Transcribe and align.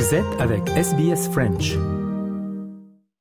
Vous 0.00 0.14
êtes 0.14 0.40
avec 0.40 0.66
SBS 0.78 1.28
French. 1.30 1.74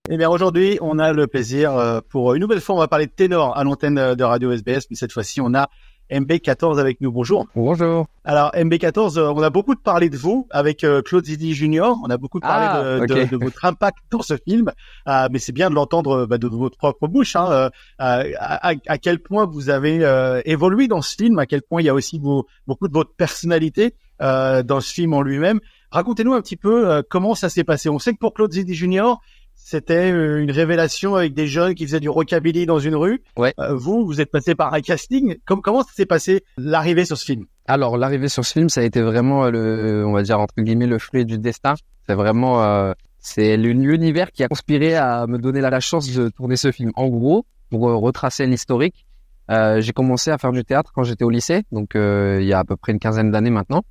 Eh 0.09 0.15
bien 0.15 0.29
aujourd'hui, 0.29 0.77
on 0.79 0.97
a 0.97 1.11
le 1.11 1.27
plaisir 1.27 1.75
euh, 1.75 1.99
pour 2.09 2.33
une 2.35 2.39
nouvelle 2.39 2.61
fois, 2.61 2.75
on 2.75 2.77
va 2.79 2.87
parler 2.87 3.05
de 3.07 3.11
ténor 3.11 3.57
à 3.57 3.65
l'antenne 3.65 4.15
de 4.15 4.23
Radio 4.23 4.49
SBS, 4.53 4.85
mais 4.89 4.95
cette 4.95 5.11
fois-ci, 5.11 5.41
on 5.41 5.53
a 5.55 5.67
MB14 6.09 6.79
avec 6.79 7.01
nous. 7.01 7.11
Bonjour. 7.11 7.47
Bonjour. 7.53 8.07
Alors 8.23 8.51
MB14, 8.53 9.17
euh, 9.19 9.29
on 9.35 9.41
a 9.41 9.49
beaucoup 9.49 9.75
parlé 9.75 10.09
de 10.09 10.15
vous 10.15 10.47
avec 10.51 10.85
euh, 10.85 11.01
Claude 11.01 11.25
Zidi 11.25 11.53
Junior. 11.53 11.97
On 12.01 12.09
a 12.09 12.15
beaucoup 12.17 12.39
parlé 12.39 12.67
Ah, 12.69 12.99
de, 13.01 13.13
de- 13.13 13.21
ok. 13.23 13.29
de 13.31 13.37
votre 13.43 13.65
impact 13.65 13.97
dans 14.09 14.21
ce 14.21 14.35
film, 14.37 14.71
Euh, 15.09 15.27
mais 15.31 15.39
c'est 15.39 15.51
bien 15.51 15.69
de 15.69 15.75
l'entendre 15.75 16.27
bah, 16.27 16.37
de 16.37 16.47
votre 16.47 16.77
propre 16.77 17.09
bouche. 17.09 17.35
Hein, 17.35 17.47
euh, 17.51 17.69
à, 17.97 18.21
à- 18.69 18.73
à 18.87 18.97
quel 18.97 19.19
point 19.19 19.45
vous 19.45 19.69
avez 19.69 19.99
euh, 20.05 20.41
évolué 20.45 20.87
dans 20.87 21.01
ce 21.01 21.13
film, 21.15 21.37
à 21.39 21.45
quel 21.45 21.61
point 21.61 21.81
il 21.81 21.85
y 21.85 21.89
a 21.89 21.93
aussi 21.93 22.19
vos- 22.19 22.47
beaucoup 22.67 22.87
de 22.87 22.93
votre 22.93 23.13
personnalité 23.15 23.95
euh, 24.21 24.63
dans 24.63 24.79
ce 24.81 24.91
film 24.93 25.13
en 25.13 25.21
lui-même. 25.21 25.59
Racontez-nous 25.91 26.33
un 26.33 26.41
petit 26.41 26.57
peu 26.57 26.89
euh, 26.89 27.01
comment 27.07 27.35
ça 27.35 27.49
s'est 27.49 27.63
passé. 27.63 27.89
On 27.89 27.99
sait 27.99 28.13
que 28.13 28.19
pour 28.19 28.33
Claude 28.33 28.51
Zidi 28.51 28.73
Junior, 28.75 29.21
c'était 29.55 30.11
euh, 30.11 30.41
une 30.41 30.51
révélation 30.51 31.15
avec 31.15 31.33
des 31.33 31.47
jeunes 31.47 31.75
qui 31.75 31.85
faisaient 31.85 31.99
du 31.99 32.09
rockabilly 32.09 32.65
dans 32.65 32.79
une 32.79 32.95
rue. 32.95 33.21
Ouais. 33.37 33.53
Euh, 33.59 33.73
vous, 33.75 34.05
vous 34.05 34.21
êtes 34.21 34.31
passé 34.31 34.55
par 34.55 34.73
un 34.73 34.81
casting. 34.81 35.37
Com- 35.45 35.61
comment 35.61 35.83
ça 35.83 35.91
s'est 35.93 36.05
passé 36.05 36.43
l'arrivée 36.57 37.05
sur 37.05 37.17
ce 37.17 37.25
film? 37.25 37.45
Alors 37.67 37.97
l'arrivée 37.97 38.29
sur 38.29 38.45
ce 38.45 38.53
film, 38.53 38.69
ça 38.69 38.81
a 38.81 38.83
été 38.83 39.01
vraiment 39.01 39.49
le, 39.49 40.05
on 40.05 40.13
va 40.13 40.23
dire 40.23 40.39
entre 40.39 40.55
guillemets 40.61 40.87
le 40.87 40.99
fruit 40.99 41.25
du 41.25 41.37
destin. 41.37 41.73
C'est 42.07 42.15
vraiment, 42.15 42.63
euh, 42.63 42.93
c'est 43.19 43.57
l'univers 43.57 44.31
qui 44.31 44.43
a 44.43 44.47
conspiré 44.47 44.95
à 44.95 45.27
me 45.27 45.37
donner 45.37 45.61
la, 45.61 45.69
la 45.69 45.79
chance 45.79 46.11
de 46.11 46.29
tourner 46.29 46.55
ce 46.55 46.71
film. 46.71 46.91
En 46.95 47.07
gros, 47.09 47.45
pour 47.69 47.81
retracer 47.81 48.47
l'historique, 48.47 49.05
euh, 49.51 49.81
j'ai 49.81 49.91
commencé 49.91 50.31
à 50.31 50.37
faire 50.37 50.51
du 50.51 50.63
théâtre 50.63 50.91
quand 50.93 51.03
j'étais 51.03 51.23
au 51.23 51.29
lycée, 51.29 51.63
donc 51.71 51.95
euh, 51.95 52.39
il 52.41 52.47
y 52.47 52.53
a 52.53 52.59
à 52.59 52.63
peu 52.63 52.75
près 52.75 52.91
une 52.91 52.99
quinzaine 52.99 53.29
d'années 53.29 53.49
maintenant. 53.49 53.83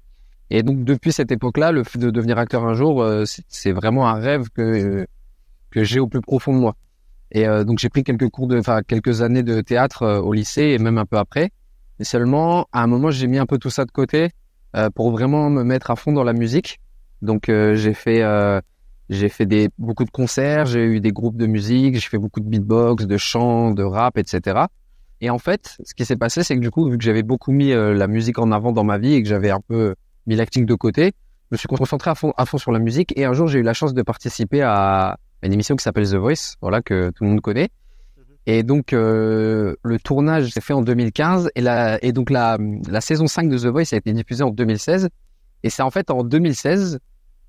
Et 0.51 0.63
donc 0.63 0.85
depuis 0.85 1.13
cette 1.13 1.31
époque-là, 1.31 1.73
le 1.73 1.85
fait 1.85 1.99
de 1.99 2.11
devenir 2.11 2.39
acteur 2.39 2.65
un 2.65 2.75
jour, 2.75 3.03
euh, 3.03 3.25
c'est- 3.27 3.73
vraiment 3.73 4.09
un 4.09 4.15
rêve 4.15 4.49
que 4.55 4.63
euh, 4.63 5.07
que 5.71 5.85
j'ai 5.85 6.01
au 6.01 6.07
plus 6.09 6.21
profond 6.23 6.55
de 6.55 6.59
moi. 6.59 6.77
Et 7.33 7.47
euh, 7.47 7.65
donc 7.65 7.79
j'ai 7.79 7.91
pris 7.91 8.05
quelques 8.05 8.29
cours 8.31 8.47
de, 8.49 8.59
enfin 8.59 8.81
quelques 8.83 9.21
années 9.23 9.43
de 9.43 9.61
théâtre 9.61 10.21
au 10.21 10.33
lycée 10.33 10.63
et 10.63 10.79
même 10.79 10.97
un 10.99 11.05
peu 11.05 11.19
après. 11.19 11.51
Mais 11.99 12.05
seulement, 12.07 12.67
à 12.73 12.83
un 12.83 12.87
moment, 12.87 13.11
j'ai 13.11 13.27
mis 13.27 13.39
un 13.39 13.47
peu 13.47 13.59
tout 13.59 13.71
ça 13.71 13.85
de 13.85 13.91
côté 13.91 14.31
pour 14.95 15.11
vraiment 15.11 15.51
me 15.51 15.65
mettre 15.65 15.91
à 15.91 15.97
fond 15.97 16.13
dans 16.13 16.23
la 16.23 16.33
musique. 16.33 16.79
Donc, 17.23 17.47
j'ai 17.49 17.93
fait, 17.93 18.23
j'ai 19.11 19.29
fait 19.29 19.47
des 19.47 19.69
beaucoup 19.79 20.05
de 20.05 20.11
concerts, 20.11 20.67
j'ai 20.67 20.85
eu 20.85 21.01
des 21.01 21.11
groupes 21.11 21.37
de 21.37 21.47
musique, 21.47 21.95
j'ai 21.97 22.09
fait 22.09 22.19
beaucoup 22.19 22.39
de 22.41 22.49
beatbox, 22.49 23.07
de 23.07 23.17
chant, 23.17 23.73
de 23.73 23.83
rap, 23.83 24.17
etc. 24.17 24.69
Et 25.21 25.29
en 25.29 25.39
fait, 25.39 25.77
ce 25.85 25.93
qui 25.95 26.05
s'est 26.05 26.17
passé, 26.17 26.45
c'est 26.45 26.55
que 26.55 26.61
du 26.61 26.71
coup, 26.71 26.89
vu 26.89 26.97
que 26.99 27.03
j'avais 27.05 27.25
beaucoup 27.25 27.51
mis 27.51 27.71
la 27.73 28.07
musique 28.07 28.39
en 28.39 28.53
avant 28.53 28.71
dans 28.71 28.85
ma 28.85 28.99
vie 28.99 29.15
et 29.15 29.23
que 29.23 29.29
j'avais 29.29 29.51
un 29.51 29.61
peu 29.61 29.97
mis 30.29 30.37
l'acting 30.37 30.65
de 30.67 30.75
côté, 30.75 31.13
je 31.51 31.55
me 31.55 31.57
suis 31.57 31.67
concentré 31.67 32.11
à 32.11 32.15
fond, 32.15 32.33
à 32.37 32.45
fond 32.45 32.59
sur 32.59 32.71
la 32.71 32.79
musique. 32.79 33.13
Et 33.17 33.25
un 33.25 33.33
jour, 33.33 33.49
j'ai 33.49 33.61
eu 33.61 33.63
la 33.63 33.73
chance 33.73 33.95
de 33.95 34.03
participer 34.03 34.63
à 34.63 35.19
une 35.43 35.53
émission 35.53 35.75
qui 35.77 35.83
s'appelle 35.83 36.09
The 36.09 36.17
Voice, 36.17 36.57
voilà 36.61 36.83
que 36.83 37.11
tout 37.11 37.25
le 37.25 37.31
monde 37.31 37.41
connaît. 37.41 37.71
Et 38.47 38.63
donc 38.63 38.93
euh, 38.93 39.75
le 39.83 39.99
tournage 39.99 40.51
s'est 40.51 40.61
fait 40.61 40.73
en 40.73 40.81
2015 40.81 41.51
et 41.55 41.61
la 41.61 42.03
et 42.03 42.13
donc 42.13 42.31
la 42.31 42.57
la 42.89 43.03
saison 43.03 43.27
5 43.27 43.51
de 43.51 43.59
The 43.59 43.67
Voice 43.67 43.93
a 43.93 43.97
été 43.97 44.11
diffusée 44.15 44.43
en 44.43 44.49
2016 44.49 45.11
et 45.65 45.69
c'est 45.69 45.83
en 45.83 45.91
fait 45.91 46.11
en 46.11 46.25
2016 46.25 46.99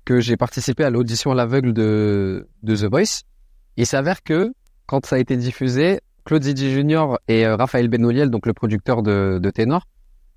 que 0.04 0.20
j'ai 0.20 0.36
participé 0.36 0.84
à 0.84 0.90
l'audition 0.90 1.30
à 1.30 1.34
l'aveugle 1.34 1.72
de 1.72 2.48
de 2.62 2.76
The 2.76 2.84
Voice. 2.84 3.22
Il 3.78 3.86
s'avère 3.86 4.22
que 4.22 4.52
quand 4.84 5.06
ça 5.06 5.16
a 5.16 5.18
été 5.18 5.38
diffusé, 5.38 6.00
Claude 6.26 6.42
Zidi 6.42 6.70
Junior 6.70 7.18
et 7.28 7.46
euh, 7.46 7.56
Raphaël 7.56 7.88
Benoliel, 7.88 8.28
donc 8.28 8.44
le 8.44 8.52
producteur 8.52 9.02
de 9.02 9.38
de 9.42 9.50
Ténor, 9.50 9.86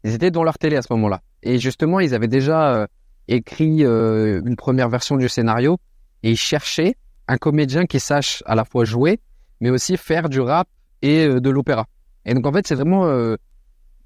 ils 0.05 0.13
étaient 0.13 0.31
dans 0.31 0.43
leur 0.43 0.57
télé 0.57 0.77
à 0.77 0.81
ce 0.81 0.93
moment-là. 0.93 1.19
Et 1.43 1.59
justement, 1.59 1.99
ils 1.99 2.15
avaient 2.15 2.27
déjà 2.27 2.75
euh, 2.75 2.87
écrit 3.27 3.83
euh, 3.83 4.41
une 4.45 4.55
première 4.55 4.89
version 4.89 5.17
du 5.17 5.29
scénario 5.29 5.77
et 6.23 6.31
ils 6.31 6.37
cherchaient 6.37 6.95
un 7.27 7.37
comédien 7.37 7.85
qui 7.85 7.99
sache 7.99 8.41
à 8.45 8.55
la 8.55 8.65
fois 8.65 8.85
jouer 8.85 9.19
mais 9.61 9.69
aussi 9.69 9.95
faire 9.97 10.29
du 10.29 10.41
rap 10.41 10.67
et 11.01 11.25
euh, 11.25 11.39
de 11.39 11.49
l'opéra. 11.49 11.85
Et 12.25 12.33
donc 12.33 12.45
en 12.45 12.51
fait, 12.51 12.65
c'est 12.65 12.75
vraiment, 12.75 13.05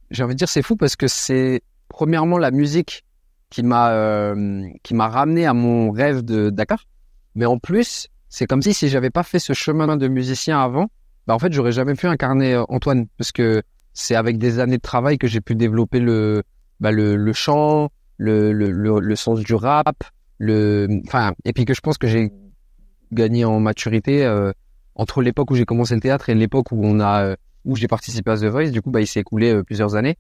j'ai 0.09 0.23
envie 0.23 0.33
de 0.33 0.39
dire, 0.39 0.49
c'est 0.49 0.63
fou 0.63 0.75
parce 0.75 0.95
que 0.95 1.07
c'est 1.07 1.61
premièrement 1.87 2.39
la 2.39 2.49
musique 2.49 3.05
qui 3.51 3.61
m'a 3.61 4.33
ramené 4.99 5.45
à 5.45 5.53
mon 5.53 5.91
rêve 5.91 6.23
de 6.23 6.49
Dakar, 6.49 6.85
mais 7.35 7.45
en 7.45 7.59
plus, 7.59 8.07
c'est 8.29 8.47
comme 8.47 8.63
si 8.63 8.73
si 8.73 8.89
j'avais 8.89 9.11
pas 9.11 9.21
fait 9.21 9.37
ce 9.37 9.53
chemin 9.53 9.97
de 9.97 10.07
musicien 10.07 10.59
avant, 10.59 10.87
bah 11.27 11.35
en 11.35 11.39
fait, 11.39 11.53
j'aurais 11.53 11.71
jamais 11.71 11.93
pu 11.93 12.07
incarner 12.07 12.59
Antoine 12.69 13.05
parce 13.17 13.31
que 13.31 13.61
c'est 13.93 14.15
avec 14.15 14.39
des 14.39 14.57
années 14.57 14.77
de 14.77 14.81
travail 14.81 15.19
que 15.19 15.27
j'ai 15.27 15.41
pu 15.41 15.53
développer 15.53 15.99
le 15.99 16.41
bah, 16.79 16.91
le, 16.91 17.15
le 17.15 17.33
chant, 17.33 17.89
le, 18.17 18.51
le, 18.51 18.71
le, 18.71 18.99
le 18.99 19.15
sens 19.15 19.39
du 19.39 19.53
rap, 19.53 20.03
le 20.39 20.87
enfin 21.07 21.33
et 21.45 21.53
puis 21.53 21.65
que 21.65 21.73
je 21.73 21.81
pense 21.81 21.97
que 21.97 22.07
j'ai 22.07 22.31
gagné 23.11 23.45
en 23.45 23.59
maturité 23.59 24.23
euh, 24.25 24.51
entre 24.95 25.21
l'époque 25.21 25.49
où 25.51 25.55
j'ai 25.55 25.65
commencé 25.65 25.95
le 25.95 26.01
théâtre 26.01 26.29
et 26.29 26.35
l'époque 26.35 26.71
où 26.71 26.79
on 26.83 26.99
a 26.99 27.23
euh, 27.23 27.35
où 27.67 27.75
j'ai 27.75 27.87
participé 27.87 28.31
à 28.31 28.37
The 28.37 28.45
Voice, 28.45 28.71
du 28.71 28.81
coup, 28.81 28.89
bah, 28.89 29.01
il 29.01 29.07
s'est 29.07 29.19
écoulé 29.19 29.53
euh, 29.53 29.61
plusieurs 29.61 29.95
années. 29.95 30.17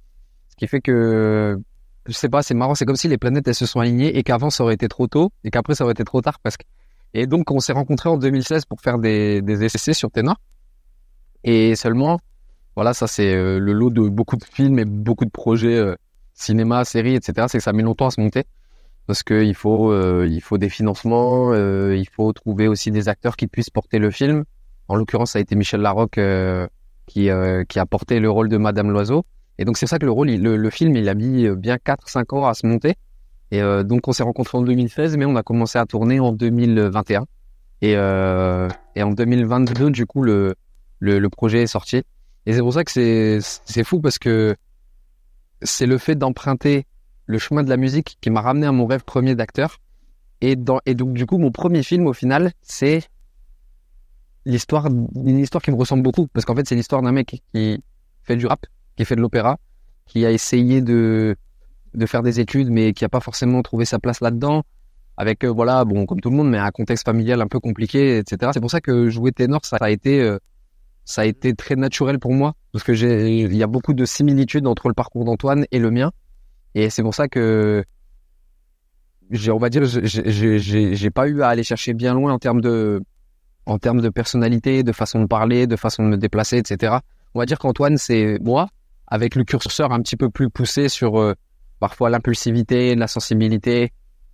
Ce 0.49 0.55
qui 0.57 0.67
fait 0.67 0.81
que, 0.81 1.57
je 2.05 2.11
sais 2.11 2.29
pas, 2.29 2.43
c'est 2.43 2.53
marrant, 2.53 2.75
c'est 2.75 2.85
comme 2.85 2.97
si 2.97 3.07
les 3.07 3.17
planètes, 3.17 3.47
elles 3.47 3.55
se 3.55 3.65
sont 3.65 3.79
alignées 3.79 4.17
et 4.17 4.23
qu'avant, 4.23 4.49
ça 4.49 4.63
aurait 4.63 4.73
été 4.73 4.87
trop 4.89 5.07
tôt 5.07 5.31
et 5.45 5.49
qu'après, 5.49 5.73
ça 5.73 5.85
aurait 5.85 5.93
été 5.93 6.03
trop 6.03 6.21
tard 6.21 6.39
parce 6.43 6.57
que, 6.57 6.65
et 7.13 7.25
donc, 7.25 7.49
on 7.49 7.59
s'est 7.59 7.73
rencontrés 7.73 8.09
en 8.09 8.17
2016 8.17 8.65
pour 8.65 8.81
faire 8.81 8.99
des, 8.99 9.41
des 9.41 9.63
essais 9.63 9.93
sur 9.93 10.11
Ténor. 10.11 10.35
Et 11.45 11.75
seulement, 11.75 12.19
voilà, 12.75 12.93
ça, 12.93 13.07
c'est 13.07 13.33
euh, 13.33 13.59
le 13.59 13.71
lot 13.71 13.89
de 13.91 14.09
beaucoup 14.09 14.35
de 14.35 14.43
films 14.43 14.77
et 14.79 14.85
beaucoup 14.85 15.25
de 15.25 15.31
projets, 15.31 15.81
cinéma, 16.37 16.85
séries, 16.85 17.15
etc. 17.15 17.47
C'est 17.49 17.57
que 17.57 17.63
ça 17.63 17.73
met 17.73 17.83
longtemps 17.83 18.07
à 18.07 18.11
se 18.11 18.21
monter 18.21 18.45
parce 19.07 19.23
que 19.23 19.43
il 19.43 19.55
faut, 19.55 19.91
euh, 19.91 20.29
faut 20.41 20.57
des 20.57 20.69
financements, 20.69 21.53
euh, 21.53 21.95
il 21.97 22.07
faut 22.09 22.31
trouver 22.33 22.67
aussi 22.67 22.91
des 22.91 23.09
acteurs 23.09 23.35
qui 23.37 23.47
puissent 23.47 23.69
porter 23.69 23.99
le 23.99 24.11
film. 24.11 24.43
En 24.89 24.95
l'occurrence, 24.95 25.31
ça 25.31 25.39
a 25.39 25.41
été 25.41 25.55
Michel 25.55 25.81
Larocque 25.81 26.17
euh, 26.17 26.67
qui, 27.07 27.29
qui 27.69 27.79
a 27.79 27.85
porté 27.85 28.19
le 28.19 28.29
rôle 28.29 28.49
de 28.49 28.57
Madame 28.57 28.91
Loiseau. 28.91 29.25
Et 29.57 29.65
donc 29.65 29.77
c'est 29.77 29.87
ça 29.87 29.97
que 29.97 30.05
le 30.05 30.11
rôle, 30.11 30.27
le, 30.29 30.57
le 30.57 30.69
film, 30.69 30.95
il 30.95 31.09
a 31.09 31.15
mis 31.15 31.49
bien 31.55 31.77
4-5 31.77 32.35
ans 32.35 32.47
à 32.47 32.53
se 32.53 32.67
monter. 32.67 32.95
Et 33.49 33.61
donc 33.85 34.07
on 34.09 34.11
s'est 34.11 34.23
rencontrés 34.23 34.57
en 34.57 34.61
2016, 34.61 35.15
mais 35.15 35.23
on 35.25 35.37
a 35.37 35.43
commencé 35.43 35.79
à 35.79 35.85
tourner 35.85 36.19
en 36.19 36.33
2021. 36.33 37.25
Et, 37.81 37.91
et 37.91 39.03
en 39.03 39.11
2022, 39.11 39.89
du 39.89 40.05
coup, 40.05 40.21
le, 40.21 40.53
le, 40.99 41.19
le 41.19 41.29
projet 41.29 41.63
est 41.63 41.67
sorti. 41.67 42.03
Et 42.45 42.53
c'est 42.53 42.59
pour 42.59 42.73
ça 42.73 42.83
que 42.83 42.91
c'est 43.39 43.83
fou 43.85 44.01
parce 44.01 44.19
que 44.19 44.55
c'est 45.61 45.85
le 45.85 45.97
fait 45.97 46.15
d'emprunter 46.15 46.85
le 47.25 47.37
chemin 47.37 47.63
de 47.63 47.69
la 47.69 47.77
musique 47.77 48.17
qui 48.21 48.29
m'a 48.29 48.41
ramené 48.41 48.65
à 48.65 48.71
mon 48.71 48.85
rêve 48.85 49.03
premier 49.03 49.35
d'acteur. 49.35 49.79
Et, 50.41 50.55
donc 50.55 51.13
du 51.13 51.25
coup, 51.25 51.37
mon 51.37 51.51
premier 51.51 51.83
film 51.83 52.07
au 52.07 52.13
final, 52.13 52.51
c'est 52.61 53.03
l'histoire 54.45 54.87
une 54.87 55.39
histoire 55.39 55.61
qui 55.61 55.71
me 55.71 55.75
ressemble 55.75 56.03
beaucoup. 56.03 56.27
Parce 56.27 56.45
qu'en 56.45 56.55
fait 56.55 56.67
c'est 56.67 56.75
l'histoire 56.75 57.01
d'un 57.01 57.11
mec 57.11 57.41
qui 57.53 57.83
fait 58.23 58.35
du 58.35 58.45
rap 58.45 58.65
qui 58.95 59.05
fait 59.05 59.15
de 59.15 59.21
l'opéra 59.21 59.57
qui 60.05 60.25
a 60.25 60.31
essayé 60.31 60.81
de 60.81 61.35
de 61.93 62.05
faire 62.05 62.23
des 62.23 62.39
études 62.39 62.69
mais 62.69 62.93
qui 62.93 63.03
a 63.03 63.09
pas 63.09 63.19
forcément 63.19 63.61
trouvé 63.61 63.85
sa 63.85 63.99
place 63.99 64.21
là-dedans. 64.21 64.63
Avec 65.17 65.43
euh, 65.43 65.47
voilà 65.51 65.83
bon 65.83 66.05
comme 66.05 66.21
tout 66.21 66.29
le 66.29 66.35
monde 66.35 66.49
mais 66.49 66.59
un 66.59 66.69
contexte 66.71 67.05
familial 67.05 67.41
un 67.41 67.47
peu 67.47 67.59
compliqué 67.59 68.19
etc 68.19 68.51
c'est 68.53 68.61
pour 68.61 68.69
ça 68.69 68.81
que 68.81 69.09
jouer 69.09 69.31
ténor 69.31 69.65
ça 69.65 69.77
a 69.79 69.89
été 69.89 70.21
euh, 70.21 70.37
ça 71.07 71.21
a 71.21 71.25
été 71.25 71.55
très 71.55 71.75
naturel 71.75 72.19
pour 72.19 72.33
moi 72.33 72.53
parce 72.71 72.83
que 72.83 72.93
j'ai 72.93 73.39
il 73.39 73.55
y 73.55 73.63
a 73.63 73.67
beaucoup 73.67 73.93
de 73.93 74.05
similitudes 74.05 74.67
entre 74.67 74.89
le 74.89 74.93
parcours 74.93 75.23
d'Antoine 75.25 75.65
et 75.71 75.79
le 75.79 75.89
mien 75.89 76.11
et 76.75 76.89
c'est 76.89 77.01
pour 77.01 77.15
ça 77.15 77.27
que 77.27 77.83
j'ai 79.31 79.51
on 79.51 79.57
va 79.57 79.69
dire 79.69 79.83
j'ai 79.85 80.59
j'ai 80.95 81.09
pas 81.09 81.27
eu 81.27 81.41
à 81.41 81.47
aller 81.47 81.63
chercher 81.63 81.93
bien 81.93 82.13
loin 82.13 82.33
en 82.33 82.39
termes 82.39 82.61
de 82.61 83.01
en 83.67 83.77
termes 83.77 84.01
de 84.01 84.09
personnalité, 84.09 84.81
de 84.83 84.91
façon 84.93 85.21
de 85.21 85.25
parler, 85.27 85.67
de 85.67 85.75
façon 85.75 86.03
de 86.03 86.07
me 86.07 86.17
déplacer, 86.17 86.57
etc. 86.57 86.99
On 87.33 87.39
va 87.39 87.45
dire 87.45 87.59
qu'Antoine, 87.59 87.97
c'est 87.97 88.39
moi, 88.41 88.69
avec 89.07 89.35
le 89.35 89.43
curseur 89.43 89.91
un 89.91 90.01
petit 90.01 90.15
peu 90.15 90.29
plus 90.29 90.49
poussé 90.49 90.87
sur 90.87 91.19
euh, 91.19 91.33
parfois 91.79 92.09
l'impulsivité, 92.09 92.95
la 92.95 93.07
sensibilité, 93.07 93.91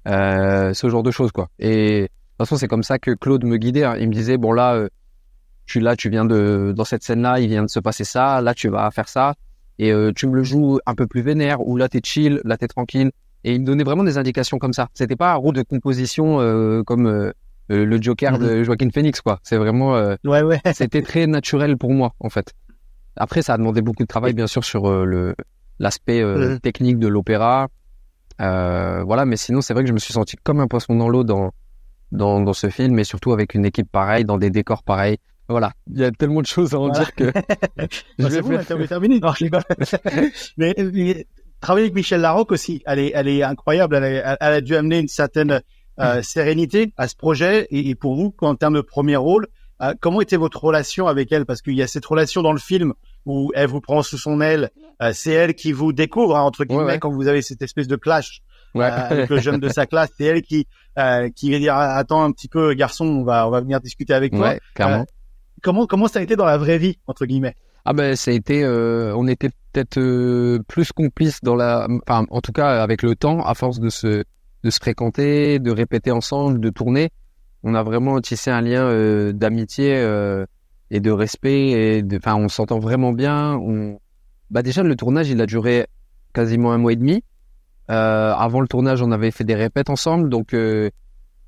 euh, 0.07 0.73
ce 0.73 0.87
genre 0.87 1.01
de 1.01 1.09
choses, 1.09 1.31
quoi. 1.31 1.49
Et 1.57 2.01
de 2.03 2.07
toute 2.07 2.37
façon, 2.37 2.57
c'est 2.57 2.67
comme 2.67 2.83
ça 2.83 2.99
que 2.99 3.11
Claude 3.11 3.43
me 3.43 3.57
guidait. 3.57 3.83
hein. 3.85 3.95
Il 3.99 4.07
me 4.07 4.13
disait, 4.13 4.37
bon 4.37 4.51
là, 4.51 4.75
euh, 4.75 4.87
tu 5.65 5.79
là, 5.79 5.95
tu 5.95 6.09
viens 6.09 6.25
de 6.25 6.73
dans 6.75 6.85
cette 6.85 7.03
scène-là, 7.03 7.39
il 7.39 7.47
vient 7.49 7.63
de 7.63 7.69
se 7.69 7.79
passer 7.79 8.03
ça, 8.03 8.41
là, 8.41 8.53
tu 8.53 8.69
vas 8.69 8.89
faire 8.91 9.07
ça, 9.09 9.33
et 9.79 9.91
euh, 9.91 10.11
tu 10.15 10.27
me 10.27 10.35
le 10.35 10.43
joues 10.43 10.79
un 10.85 10.95
peu 10.95 11.07
plus 11.07 11.21
vénère, 11.21 11.65
ou 11.67 11.77
là, 11.77 11.87
t'es 11.89 12.01
chill, 12.03 12.41
là, 12.43 12.57
t'es 12.57 12.67
tranquille. 12.67 13.11
Et 13.45 13.53
il 13.55 13.61
me 13.61 13.65
donnait 13.65 13.83
vraiment 13.83 14.03
des 14.05 14.17
indications 14.17 14.57
comme 14.57 14.71
ça. 14.73 14.87
C'était 14.93 15.17
pas 15.17 15.33
un 15.33 15.35
rôle 15.35 15.55
de 15.55 15.63
composition 15.63 16.39
euh, 16.39 16.81
comme 16.83 17.07
euh, 17.07 17.31
euh, 17.71 17.85
le 17.85 18.01
Joker 18.01 18.37
de 18.39 18.63
Joaquin 18.63 18.89
Phoenix, 18.89 19.19
quoi. 19.19 19.39
C'est 19.43 19.57
vraiment, 19.57 19.95
euh, 19.97 20.15
Ouais, 20.23 20.41
ouais. 20.43 20.61
c'était 20.73 21.01
très 21.01 21.27
naturel 21.27 21.75
pour 21.77 21.91
moi, 21.91 22.13
en 22.21 22.29
fait. 22.29 22.53
Après, 23.17 23.41
ça 23.41 23.53
a 23.55 23.57
demandé 23.57 23.81
beaucoup 23.81 24.03
de 24.03 24.07
travail, 24.07 24.33
bien 24.33 24.47
sûr, 24.47 24.63
sur 24.63 24.89
euh, 24.89 25.03
le 25.05 25.35
l'aspect 25.79 26.21
euh, 26.21 26.51
Mhm. 26.51 26.59
technique 26.61 26.99
de 26.99 27.07
l'opéra. 27.07 27.67
Euh, 28.41 29.03
voilà, 29.05 29.25
mais 29.25 29.37
sinon, 29.37 29.61
c'est 29.61 29.73
vrai 29.73 29.83
que 29.83 29.89
je 29.89 29.93
me 29.93 29.99
suis 29.99 30.13
senti 30.13 30.35
comme 30.43 30.59
un 30.59 30.67
poisson 30.67 30.95
dans 30.95 31.09
l'eau 31.09 31.23
dans, 31.23 31.51
dans 32.11 32.41
dans 32.41 32.53
ce 32.53 32.69
film, 32.69 32.97
et 32.99 33.03
surtout 33.03 33.33
avec 33.33 33.53
une 33.53 33.65
équipe 33.65 33.91
pareille, 33.91 34.25
dans 34.25 34.37
des 34.37 34.49
décors 34.49 34.83
pareils. 34.83 35.17
Voilà, 35.53 35.71
il 35.91 35.99
y 35.99 36.03
a 36.03 36.11
tellement 36.11 36.41
de 36.41 36.47
choses 36.47 36.73
à 36.73 36.79
en 36.79 36.87
Voilà. 36.89 36.99
dire 37.05 37.15
que 37.15 37.25
je 37.77 38.23
Bah, 38.23 38.29
vais 38.29 38.29
c'est 38.29 38.41
bon, 38.41 38.59
faire- 38.59 38.87
terminée. 38.87 39.19
Non, 39.19 39.31
je 39.33 39.45
mais, 40.57 40.73
mais 40.93 41.27
travailler 41.61 41.85
avec 41.85 41.95
Michel 41.95 42.21
Larocque 42.21 42.51
aussi, 42.51 42.81
elle 42.85 42.99
est, 42.99 43.11
elle 43.15 43.27
est 43.27 43.43
incroyable. 43.43 43.95
Elle, 43.95 44.03
est- 44.03 44.23
elle 44.39 44.53
a 44.53 44.61
dû 44.61 44.75
amener 44.75 44.99
une 44.99 45.07
certaine 45.07 45.61
euh, 45.99 46.21
sérénité 46.23 46.91
à 46.97 47.07
ce 47.07 47.15
projet 47.15 47.67
et, 47.69 47.89
et 47.89 47.95
pour 47.95 48.15
vous, 48.15 48.33
en 48.41 48.55
termes 48.55 48.73
de 48.75 48.81
premier 48.81 49.15
rôle, 49.15 49.47
euh, 49.81 49.93
comment 50.01 50.21
était 50.21 50.37
votre 50.37 50.63
relation 50.63 51.07
avec 51.07 51.31
elle? 51.31 51.45
Parce 51.45 51.61
qu'il 51.61 51.75
y 51.75 51.81
a 51.83 51.87
cette 51.87 52.05
relation 52.05 52.41
dans 52.41 52.53
le 52.53 52.59
film 52.59 52.93
où 53.25 53.51
elle 53.53 53.67
vous 53.67 53.79
prend 53.81 54.01
sous 54.01 54.17
son 54.17 54.41
aile, 54.41 54.69
euh, 55.01 55.11
c'est 55.13 55.31
elle 55.31 55.53
qui 55.55 55.71
vous 55.71 55.93
découvre 55.93 56.35
hein, 56.35 56.41
entre 56.41 56.65
guillemets 56.65 56.83
Ouais, 56.83 56.91
ouais. 56.93 56.99
quand 56.99 57.11
vous 57.11 57.27
avez 57.27 57.41
cette 57.41 57.61
espèce 57.61 57.87
de 57.87 57.95
clash 57.95 58.41
Ouais. 58.75 58.85
euh, 58.85 58.89
avec 59.11 59.29
le 59.29 59.39
jeune 59.39 59.59
de 59.59 59.69
sa 59.69 59.85
classe, 59.85 60.09
c'est 60.17 60.23
elle 60.25 60.41
qui 60.41 60.65
euh, 60.97 61.29
qui 61.29 61.51
va 61.51 61.59
dire 61.59 61.75
attends 61.75 62.23
un 62.23 62.31
petit 62.31 62.47
peu 62.47 62.73
garçon, 62.73 63.05
on 63.05 63.23
va 63.23 63.47
on 63.47 63.51
va 63.51 63.61
venir 63.61 63.79
discuter 63.79 64.13
avec 64.15 64.31
toi. 64.33 64.47
Ouais, 64.49 64.59
clairement. 64.73 65.05
Comment 65.63 65.87
comment 65.87 66.07
ça 66.07 66.19
a 66.19 66.21
été 66.21 66.35
dans 66.35 66.45
la 66.45 66.57
vraie 66.57 66.77
vie 66.77 66.97
entre 67.07 67.25
guillemets? 67.25 67.55
Ah 67.85 67.93
ben 67.93 68.15
ça 68.15 68.31
a 68.31 68.33
été, 68.33 68.63
euh, 68.63 69.15
on 69.15 69.27
était 69.27 69.49
peut-être 69.49 69.97
euh, 69.97 70.59
plus 70.67 70.91
complices 70.91 71.39
dans 71.41 71.55
la, 71.55 71.87
enfin 72.05 72.25
en 72.29 72.41
tout 72.41 72.51
cas 72.51 72.83
avec 72.83 73.01
le 73.01 73.15
temps, 73.15 73.39
à 73.39 73.53
force 73.55 73.79
de 73.79 73.89
se 73.89 74.23
de 74.63 74.69
se 74.69 74.77
fréquenter, 74.79 75.59
de 75.59 75.71
répéter 75.71 76.11
ensemble, 76.11 76.59
de 76.59 76.69
tourner, 76.69 77.09
on 77.63 77.75
a 77.75 77.83
vraiment 77.83 78.19
tissé 78.19 78.51
un 78.51 78.61
lien 78.61 78.83
euh, 78.83 79.31
d'amitié 79.31 79.95
euh, 79.95 80.45
et 80.91 80.99
de 80.99 81.11
respect 81.11 81.71
et 81.71 82.03
de, 82.03 82.17
enfin 82.17 82.35
on 82.35 82.49
s'entend 82.49 82.79
vraiment 82.79 83.13
bien. 83.13 83.55
On, 83.55 83.99
bah 84.51 84.63
déjà 84.63 84.83
le 84.83 84.95
tournage 84.95 85.29
il 85.29 85.41
a 85.41 85.45
duré 85.45 85.87
quasiment 86.33 86.73
un 86.73 86.77
mois 86.77 86.91
et 86.91 86.97
demi. 86.97 87.23
Euh, 87.89 88.33
avant 88.33 88.59
le 88.61 88.67
tournage 88.67 89.01
on 89.01 89.11
avait 89.11 89.31
fait 89.31 89.43
des 89.45 89.55
répètes 89.55 89.89
ensemble, 89.89 90.29
donc 90.29 90.53
euh, 90.53 90.89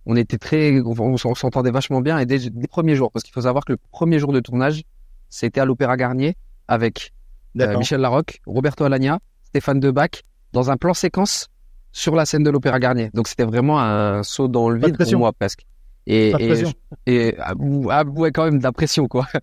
on 0.06 0.16
était 0.16 0.38
très, 0.38 0.80
on, 0.82 0.96
on 1.00 1.18
s'entendait 1.18 1.72
vachement 1.72 2.02
bien 2.02 2.20
et 2.20 2.26
dès, 2.26 2.38
les 2.38 2.68
premiers 2.68 2.96
jours, 2.96 3.12
parce 3.12 3.24
qu'il 3.24 3.34
faut 3.34 3.42
savoir 3.42 3.66
que 3.66 3.74
le 3.74 3.80
premier 3.92 4.20
jour 4.20 4.34
de 4.34 4.40
tournage 4.40 4.84
c'était 5.30 5.60
à 5.60 5.66
l'Opéra 5.66 5.98
Garnier 5.98 6.36
avec 6.68 7.12
euh. 7.60 7.78
Michel 7.78 8.02
Larocque, 8.02 8.42
Roberto 8.46 8.84
Alagna, 8.84 9.20
Stéphane 9.44 9.80
Debac, 9.80 10.24
dans 10.54 10.72
un 10.72 10.78
plan 10.78 10.94
séquence 10.94 11.50
sur 11.92 12.16
la 12.16 12.26
scène 12.26 12.44
de 12.44 12.50
l'Opéra 12.50 12.80
Garnier. 12.80 13.10
Donc 13.14 13.28
c'était 13.28 13.46
vraiment 13.46 13.80
un 13.80 14.24
saut 14.24 14.48
dans 14.48 14.70
le 14.70 14.80
vide 14.80 14.98
pour 14.98 15.20
moi 15.20 15.34
presque. 15.34 15.66
Et, 16.08 16.32
Pas 16.32 16.38
de 16.38 16.44
et, 16.44 16.48
pression. 16.48 16.74
et 17.08 17.36
ah, 17.40 17.54
ah, 17.90 18.04
ouais, 18.04 18.32
quand 18.32 18.46
même 18.46 18.60
de 18.60 18.64
la 18.64 18.72
pression 18.72 19.08
quoi. 19.08 19.28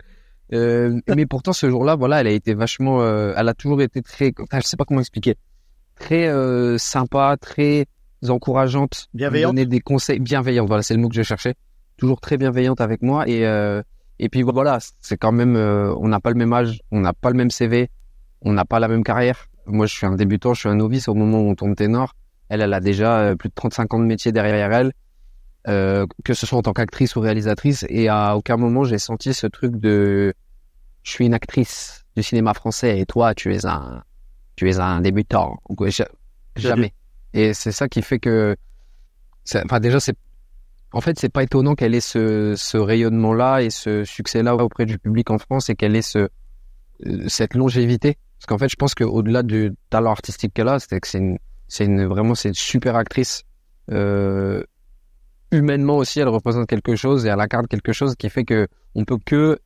Euh, 0.51 0.99
mais 1.15 1.25
pourtant 1.25 1.53
ce 1.53 1.67
jour-là, 1.67 1.95
voilà, 1.95 2.21
elle 2.21 2.27
a 2.27 2.31
été 2.31 2.53
vachement, 2.53 3.01
euh, 3.01 3.33
elle 3.35 3.49
a 3.49 3.55
toujours 3.55 3.81
été 3.81 4.03
très, 4.03 4.31
enfin, 4.39 4.59
je 4.59 4.67
sais 4.67 4.77
pas 4.77 4.85
comment 4.85 4.99
expliquer, 4.99 5.35
très 5.95 6.27
euh, 6.27 6.77
sympa, 6.77 7.37
très 7.39 7.87
encourageante, 8.29 9.07
me 9.13 9.17
Bienveillante. 9.19 9.55
donner 9.55 9.65
des 9.65 9.79
conseils 9.79 10.19
bienveillante. 10.19 10.67
Voilà, 10.67 10.83
c'est 10.83 10.93
le 10.93 10.99
mot 11.01 11.09
que 11.09 11.15
je 11.15 11.23
cherchais. 11.23 11.55
Toujours 11.97 12.19
très 12.21 12.37
bienveillante 12.37 12.81
avec 12.81 13.01
moi 13.01 13.27
et 13.27 13.45
euh, 13.45 13.81
et 14.19 14.29
puis 14.29 14.41
voilà, 14.41 14.77
c'est 15.01 15.17
quand 15.17 15.31
même, 15.31 15.55
euh, 15.55 15.93
on 15.97 16.07
n'a 16.07 16.19
pas 16.19 16.29
le 16.29 16.35
même 16.37 16.53
âge, 16.53 16.81
on 16.91 17.01
n'a 17.01 17.13
pas 17.13 17.29
le 17.29 17.35
même 17.35 17.51
CV, 17.51 17.89
on 18.41 18.53
n'a 18.53 18.65
pas 18.65 18.79
la 18.79 18.87
même 18.87 19.03
carrière. 19.03 19.47
Moi, 19.65 19.85
je 19.85 19.93
suis 19.93 20.05
un 20.05 20.15
débutant, 20.15 20.53
je 20.53 20.61
suis 20.61 20.69
un 20.69 20.75
novice 20.75 21.07
au 21.07 21.13
moment 21.13 21.41
où 21.41 21.49
on 21.49 21.55
tourne 21.55 21.75
ténor. 21.75 22.13
Elle, 22.49 22.61
elle 22.61 22.73
a 22.73 22.79
déjà 22.79 23.19
euh, 23.19 23.35
plus 23.35 23.49
de 23.49 23.53
35 23.53 23.93
ans 23.93 23.99
de 23.99 24.05
métier 24.05 24.31
derrière 24.31 24.71
elle, 24.71 24.93
euh, 25.67 26.05
que 26.23 26.33
ce 26.33 26.45
soit 26.45 26.57
en 26.57 26.61
tant 26.61 26.73
qu'actrice 26.73 27.15
ou 27.15 27.21
réalisatrice. 27.21 27.85
Et 27.89 28.07
à 28.07 28.37
aucun 28.37 28.57
moment, 28.57 28.83
j'ai 28.83 28.99
senti 28.99 29.33
ce 29.33 29.47
truc 29.47 29.77
de 29.77 30.33
je 31.01 31.11
suis 31.11 31.25
une 31.25 31.33
actrice 31.33 32.05
du 32.15 32.23
cinéma 32.23 32.53
français 32.53 32.99
et 32.99 33.05
toi, 33.05 33.33
tu 33.33 33.53
es 33.53 33.65
un, 33.65 34.03
tu 34.55 34.69
es 34.69 34.79
un 34.79 35.01
débutant. 35.01 35.57
Jamais. 36.55 36.93
Et 37.33 37.53
c'est 37.53 37.71
ça 37.71 37.87
qui 37.87 38.01
fait 38.01 38.19
que, 38.19 38.55
enfin 39.65 39.79
déjà, 39.79 39.99
c'est, 39.99 40.15
en 40.91 41.01
fait, 41.01 41.17
c'est 41.19 41.29
pas 41.29 41.43
étonnant 41.43 41.75
qu'elle 41.75 41.95
ait 41.95 42.01
ce, 42.01 42.77
rayonnement-là 42.77 43.61
et 43.61 43.69
ce 43.69 44.03
succès-là 44.03 44.55
auprès 44.55 44.85
du 44.85 44.99
public 44.99 45.31
en 45.31 45.39
France 45.39 45.69
et 45.69 45.75
qu'elle 45.75 45.95
ait 45.95 46.03
ce, 46.03 46.29
euh, 47.05 47.27
cette 47.27 47.55
longévité. 47.55 48.17
Parce 48.37 48.45
qu'en 48.47 48.57
fait, 48.57 48.69
je 48.69 48.75
pense 48.75 48.93
qu'au-delà 48.93 49.41
du 49.41 49.73
talent 49.89 50.11
artistique 50.11 50.53
qu'elle 50.53 50.67
a, 50.67 50.79
c'est 50.79 50.99
que 50.99 51.07
c'est 51.07 51.17
une, 51.17 51.37
une, 51.79 52.05
vraiment, 52.05 52.35
c'est 52.35 52.49
une 52.49 52.55
super 52.55 52.95
actrice. 52.95 53.43
Euh, 53.91 54.63
humainement 55.51 55.97
aussi, 55.97 56.19
elle 56.19 56.27
représente 56.27 56.67
quelque 56.67 56.95
chose 56.95 57.25
et 57.25 57.29
elle 57.29 57.39
incarne 57.39 57.67
quelque 57.67 57.93
chose 57.93 58.15
qui 58.15 58.29
fait 58.29 58.43
que 58.43 58.67
on 58.95 59.05
peut 59.05 59.17
que 59.25 59.57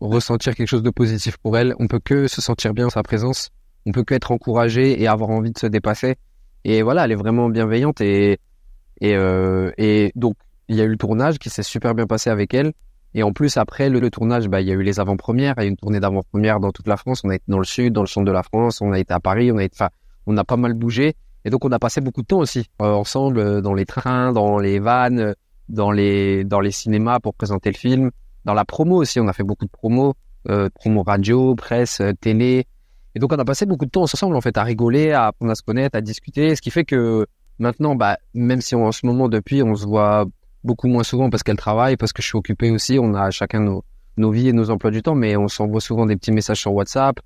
ressentir 0.00 0.54
quelque 0.54 0.68
chose 0.68 0.82
de 0.82 0.90
positif 0.90 1.36
pour 1.38 1.56
elle. 1.58 1.74
On 1.78 1.88
peut 1.88 2.00
que 2.00 2.28
se 2.28 2.40
sentir 2.40 2.74
bien 2.74 2.86
en 2.86 2.90
sa 2.90 3.02
présence. 3.02 3.50
On 3.86 3.92
peut 3.92 4.04
que 4.04 4.14
être 4.14 4.30
encouragé 4.30 5.00
et 5.00 5.08
avoir 5.08 5.30
envie 5.30 5.52
de 5.52 5.58
se 5.58 5.66
dépasser. 5.66 6.16
Et 6.68 6.82
voilà, 6.82 7.04
elle 7.04 7.12
est 7.12 7.16
vraiment 7.16 7.48
bienveillante 7.48 8.00
et 8.00 8.40
et 9.00 9.14
euh, 9.14 9.70
et 9.78 10.10
donc 10.16 10.34
il 10.68 10.74
y 10.74 10.80
a 10.80 10.84
eu 10.84 10.88
le 10.88 10.96
tournage 10.96 11.38
qui 11.38 11.48
s'est 11.48 11.62
super 11.62 11.94
bien 11.94 12.08
passé 12.08 12.28
avec 12.28 12.52
elle. 12.54 12.72
Et 13.14 13.22
en 13.22 13.32
plus 13.32 13.56
après 13.56 13.88
le, 13.88 14.00
le 14.00 14.10
tournage, 14.10 14.48
bah 14.48 14.60
il 14.60 14.66
y 14.66 14.72
a 14.72 14.74
eu 14.74 14.82
les 14.82 14.98
avant-premières, 14.98 15.54
il 15.58 15.60
y 15.60 15.62
a 15.62 15.66
eu 15.66 15.70
une 15.70 15.76
tournée 15.76 16.00
d'avant-première 16.00 16.58
dans 16.58 16.72
toute 16.72 16.88
la 16.88 16.96
France. 16.96 17.22
On 17.22 17.28
a 17.30 17.36
été 17.36 17.44
dans 17.46 17.60
le 17.60 17.64
sud, 17.64 17.92
dans 17.92 18.00
le 18.00 18.08
centre 18.08 18.26
de 18.26 18.32
la 18.32 18.42
France, 18.42 18.80
on 18.80 18.90
a 18.90 18.98
été 18.98 19.14
à 19.14 19.20
Paris, 19.20 19.52
on 19.52 19.58
a 19.58 19.62
été, 19.62 19.84
on 20.26 20.36
a 20.36 20.42
pas 20.42 20.56
mal 20.56 20.74
bougé. 20.74 21.14
Et 21.44 21.50
donc 21.50 21.64
on 21.64 21.70
a 21.70 21.78
passé 21.78 22.00
beaucoup 22.00 22.22
de 22.22 22.26
temps 22.26 22.40
aussi 22.40 22.66
euh, 22.82 22.86
ensemble 22.86 23.38
euh, 23.38 23.60
dans 23.60 23.74
les 23.74 23.86
trains, 23.86 24.32
dans 24.32 24.58
les 24.58 24.80
vannes, 24.80 25.36
dans 25.68 25.92
les 25.92 26.42
dans 26.42 26.58
les 26.58 26.72
cinémas 26.72 27.20
pour 27.20 27.34
présenter 27.34 27.70
le 27.70 27.76
film, 27.76 28.10
dans 28.44 28.54
la 28.54 28.64
promo 28.64 28.96
aussi. 28.96 29.20
On 29.20 29.28
a 29.28 29.32
fait 29.32 29.44
beaucoup 29.44 29.66
de 29.66 29.70
promos, 29.70 30.14
euh, 30.48 30.68
promo 30.74 31.04
radio, 31.04 31.54
presse, 31.54 32.02
télé. 32.20 32.66
Et 33.16 33.18
donc 33.18 33.32
on 33.32 33.38
a 33.38 33.44
passé 33.46 33.64
beaucoup 33.64 33.86
de 33.86 33.90
temps 33.90 34.02
ensemble 34.02 34.36
en 34.36 34.42
fait 34.42 34.56
à 34.58 34.62
rigoler, 34.62 35.10
à 35.12 35.28
apprendre 35.28 35.50
à 35.50 35.54
se 35.54 35.62
connaître, 35.62 35.96
à 35.96 36.02
discuter. 36.02 36.54
Ce 36.54 36.60
qui 36.60 36.70
fait 36.70 36.84
que 36.84 37.26
maintenant, 37.58 37.94
bah 37.96 38.18
même 38.34 38.60
si 38.60 38.74
on- 38.74 38.86
en 38.86 38.92
ce 38.92 39.06
moment 39.06 39.28
depuis 39.30 39.62
on 39.62 39.74
se 39.74 39.86
voit 39.86 40.26
beaucoup 40.62 40.86
moins 40.86 41.02
souvent 41.02 41.30
parce 41.30 41.42
qu'elle 41.42 41.56
travaille, 41.56 41.96
parce 41.96 42.12
que 42.12 42.20
je 42.20 42.28
suis 42.28 42.36
occupé 42.36 42.70
aussi, 42.70 42.98
on 43.00 43.14
a 43.14 43.30
chacun 43.30 43.60
nos 43.60 43.82
nos 44.18 44.30
vies 44.30 44.48
et 44.48 44.52
nos 44.52 44.68
emplois 44.70 44.90
du 44.90 45.02
temps, 45.02 45.14
mais 45.14 45.34
on 45.36 45.48
s'envoie 45.48 45.80
souvent 45.80 46.04
des 46.06 46.16
petits 46.16 46.32
messages 46.32 46.58
sur 46.60 46.72
WhatsApp. 46.74 47.18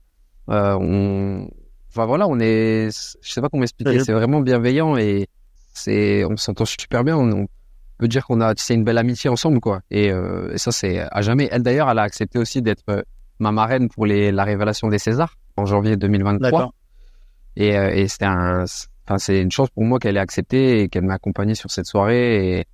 Euh, 0.48 0.76
on, 0.80 1.48
enfin 1.88 2.06
voilà, 2.06 2.26
on 2.28 2.38
est, 2.40 2.90
je 3.20 3.32
sais 3.32 3.40
pas 3.40 3.48
comment 3.48 3.62
expliquer, 3.64 3.90
c'est 4.04 4.12
vraiment 4.12 4.40
bienveillant 4.40 4.96
et 4.96 5.26
c'est, 5.74 6.24
on 6.24 6.36
s'entend 6.36 6.64
super 6.66 7.02
bien. 7.04 7.16
On, 7.16 7.30
on 7.32 7.46
peut 7.98 8.08
dire 8.08 8.26
qu'on 8.26 8.40
a, 8.40 8.54
c'est 8.56 8.74
une 8.74 8.84
belle 8.84 8.98
amitié 8.98 9.28
ensemble 9.28 9.58
quoi. 9.60 9.80
Et, 9.90 10.12
euh, 10.12 10.52
et 10.54 10.58
ça 10.58 10.70
c'est 10.72 11.00
à 11.00 11.20
jamais. 11.20 11.48
Elle 11.50 11.62
d'ailleurs, 11.64 11.90
elle 11.90 11.98
a 11.98 12.02
accepté 12.02 12.38
aussi 12.38 12.62
d'être 12.62 12.84
euh, 12.90 13.02
ma 13.40 13.50
marraine 13.52 13.88
pour 13.88 14.06
les 14.06 14.30
la 14.32 14.44
révélation 14.44 14.86
des 14.88 14.98
Césars 14.98 15.36
en 15.56 15.66
janvier 15.66 15.96
2023. 15.96 16.50
D'accord. 16.50 16.74
Et, 17.56 17.76
euh, 17.76 17.90
et 17.90 18.08
c'était 18.08 18.26
un, 18.26 18.64
enfin 19.06 19.18
c'est 19.18 19.40
une 19.40 19.50
chance 19.50 19.70
pour 19.70 19.84
moi 19.84 19.98
qu'elle 19.98 20.16
ait 20.16 20.20
accepté 20.20 20.80
et 20.82 20.88
qu'elle 20.88 21.04
m'a 21.04 21.14
accompagné 21.14 21.54
sur 21.54 21.70
cette 21.70 21.86
soirée. 21.86 22.58
Et 22.60 22.64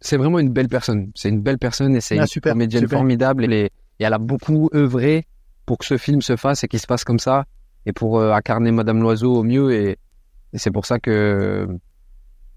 c'est 0.00 0.16
vraiment 0.16 0.38
une 0.38 0.50
belle 0.50 0.68
personne. 0.68 1.10
C'est 1.14 1.28
une 1.28 1.40
belle 1.40 1.58
personne 1.58 1.94
et 1.96 2.00
c'est 2.00 2.18
Ah, 2.18 2.22
une 2.22 2.26
super, 2.26 2.52
comédienne 2.52 2.82
super. 2.82 2.98
formidable. 2.98 3.52
Et, 3.52 3.70
elle 4.00 4.12
a 4.12 4.18
beaucoup 4.18 4.70
œuvré 4.74 5.26
pour 5.66 5.78
que 5.78 5.84
ce 5.84 5.96
film 5.98 6.22
se 6.22 6.36
fasse 6.36 6.62
et 6.64 6.68
qu'il 6.68 6.78
se 6.78 6.86
passe 6.86 7.02
comme 7.04 7.18
ça 7.18 7.44
et 7.84 7.92
pour 7.92 8.18
euh, 8.20 8.32
incarner 8.32 8.70
Madame 8.70 9.00
Loiseau 9.02 9.34
au 9.34 9.42
mieux. 9.42 9.72
Et, 9.72 9.98
et 10.52 10.58
c'est 10.58 10.70
pour 10.70 10.86
ça 10.86 10.98
que 11.00 11.66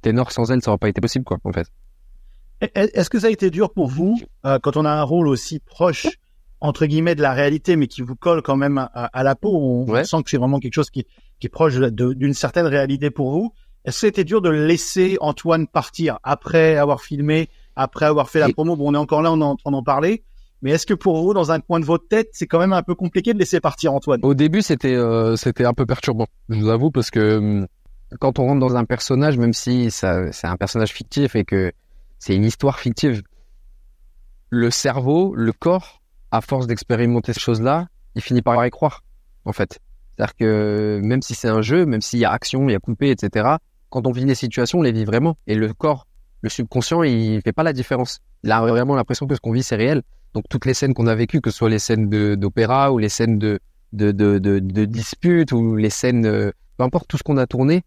Ténor 0.02 0.32
sans 0.32 0.52
elle, 0.52 0.62
ça 0.62 0.70
aurait 0.72 0.78
pas 0.78 0.90
été 0.90 1.02
possible 1.02 1.26
quoi 1.26 1.38
en 1.44 1.52
fait. 1.52 1.68
Est- 2.62 2.96
Est-ce 2.96 3.10
que 3.10 3.20
ça 3.20 3.28
a 3.28 3.30
été 3.32 3.50
dur 3.50 3.74
pour 3.74 3.88
vous 3.88 4.20
euh, 4.46 4.60
quand 4.62 4.78
on 4.78 4.86
a 4.86 4.92
un 4.92 5.02
rôle 5.04 5.28
aussi 5.28 5.60
proche 5.60 6.08
entre 6.62 6.86
guillemets 6.86 7.16
de 7.16 7.22
la 7.22 7.34
réalité, 7.34 7.76
mais 7.76 7.88
qui 7.88 8.02
vous 8.02 8.16
colle 8.16 8.42
quand 8.42 8.56
même 8.56 8.78
à, 8.78 8.86
à 8.86 9.24
la 9.24 9.36
peau 9.36 9.50
On, 9.54 9.92
Ouais. 9.92 10.04
sent 10.06 10.24
que 10.24 10.30
c'est 10.30 10.38
vraiment 10.38 10.60
quelque 10.60 10.76
chose 10.76 10.90
qui, 10.92 11.06
qui 11.40 11.48
est 11.48 11.50
proche 11.50 11.76
d'une 11.76 12.34
certaine 12.34 12.68
réalité 12.68 13.10
pour 13.10 13.32
vous. 13.32 13.52
Est-ce 13.84 13.96
que 14.02 14.08
c'était 14.08 14.24
dur 14.24 14.42
de 14.42 14.50
laisser 14.50 15.18
Antoine 15.22 15.68
partir 15.68 16.20
après 16.24 16.78
avoir 16.78 17.02
filmé, 17.02 17.50
après 17.76 18.06
avoir 18.06 18.30
fait 18.30 18.40
la 18.40 18.50
Et- 18.50 18.54
promo? 18.54 18.76
Bon, 18.76 18.92
on 18.92 18.94
est 18.94 18.98
encore 18.98 19.24
là, 19.24 19.32
on 19.32 19.42
est 19.42 19.44
en 19.44 19.56
train 19.56 19.72
d'en 19.72 19.82
parler. 19.84 20.24
Mais 20.62 20.70
est-ce 20.70 20.86
que 20.86 20.94
pour 20.94 21.20
vous, 21.24 21.34
dans 21.34 21.52
un 21.52 21.60
coin 21.60 21.80
de 21.80 21.86
votre 21.86 22.08
tête, 22.08 22.30
c'est 22.34 22.46
quand 22.46 22.60
même 22.60 22.74
un 22.74 22.84
peu 22.84 22.94
compliqué 22.94 23.34
de 23.34 23.40
laisser 23.40 23.60
partir 23.60 23.94
Antoine? 23.96 24.20
Au 24.22 24.36
début, 24.36 24.62
c'était 24.62 24.94
euh, 24.94 25.36
c'était 25.36 25.66
un 25.66 25.74
peu 25.74 25.88
perturbant, 25.88 26.28
je 26.50 26.60
vous 26.60 26.70
avoue, 26.70 26.92
parce 26.92 27.10
que 27.10 27.38
hum, 27.38 27.68
quand 28.20 28.38
on 28.38 28.46
rentre 28.46 28.60
dans 28.60 28.76
un 28.76 28.86
personnage, 28.86 29.40
même 29.40 29.54
si 29.54 29.90
ça 29.90 30.32
c'est 30.32 30.46
un 30.46 30.58
personnage 30.58 30.92
fictif 30.92 31.36
et 31.36 31.44
que 31.46 31.72
c'est 32.20 32.36
une 32.36 32.46
histoire 32.46 32.78
fictive, 32.80 33.24
le 34.50 34.70
cerveau, 34.70 35.34
le 35.36 35.52
corps, 35.54 36.01
à 36.32 36.42
force 36.42 36.68
d'expérimenter 36.68 37.34
ces 37.34 37.40
choses-là, 37.40 37.88
il 38.16 38.22
finit 38.22 38.42
par 38.42 38.66
y 38.66 38.70
croire, 38.70 39.04
en 39.46 39.54
fait. 39.54 39.80
C'est-à-dire 40.12 40.36
que 40.36 41.02
même 41.04 41.22
si 41.22 41.36
c'est 41.36 41.48
un 41.48 41.62
jeu, 41.62 41.86
même 41.86 42.02
s'il 42.02 42.20
y 42.20 42.26
a 42.26 42.32
action, 42.32 42.68
il 42.68 42.74
y 42.74 42.76
a 42.76 42.80
coupé, 42.80 43.10
etc., 43.10 43.56
quand 43.90 44.08
on 44.08 44.12
vit 44.12 44.26
les 44.26 44.36
situations, 44.36 44.80
on 44.80 44.84
les 44.84 44.92
vit 44.92 45.06
vraiment. 45.06 45.38
Et 45.48 45.56
le 45.56 45.74
corps, 45.74 46.08
le 46.42 46.50
subconscient, 46.50 47.04
il 47.04 47.42
fait 47.42 47.52
pas 47.52 47.64
la 47.64 47.74
différence. 47.74 48.20
Il 48.44 48.52
a 48.52 48.62
vraiment 48.62 48.96
l'impression 48.96 49.28
que 49.28 49.36
ce 49.36 49.42
qu'on 49.42 49.52
vit, 49.52 49.64
c'est 49.64 49.76
réel. 49.76 50.02
Donc 50.34 50.46
toutes 50.50 50.66
les 50.66 50.74
scènes 50.74 50.94
qu'on 50.94 51.08
a 51.08 51.16
vécues, 51.16 51.42
que 51.42 51.52
ce 51.52 51.58
soit 51.58 51.70
les 51.70 51.80
scènes 51.80 52.10
d'opéra 52.36 52.92
ou 52.94 52.98
les 52.98 53.10
scènes 53.10 53.38
de, 53.38 53.60
de, 53.92 54.12
de, 54.12 54.40
de, 54.40 54.60
de 54.60 54.86
disputes 54.86 55.52
ou 55.52 55.76
les 55.76 55.90
scènes, 55.90 56.26
euh, 56.26 56.52
peu 56.78 56.86
importe 56.86 57.08
tout 57.08 57.18
ce 57.18 57.24
qu'on 57.24 57.38
a 57.38 57.46
tourné, 57.48 57.84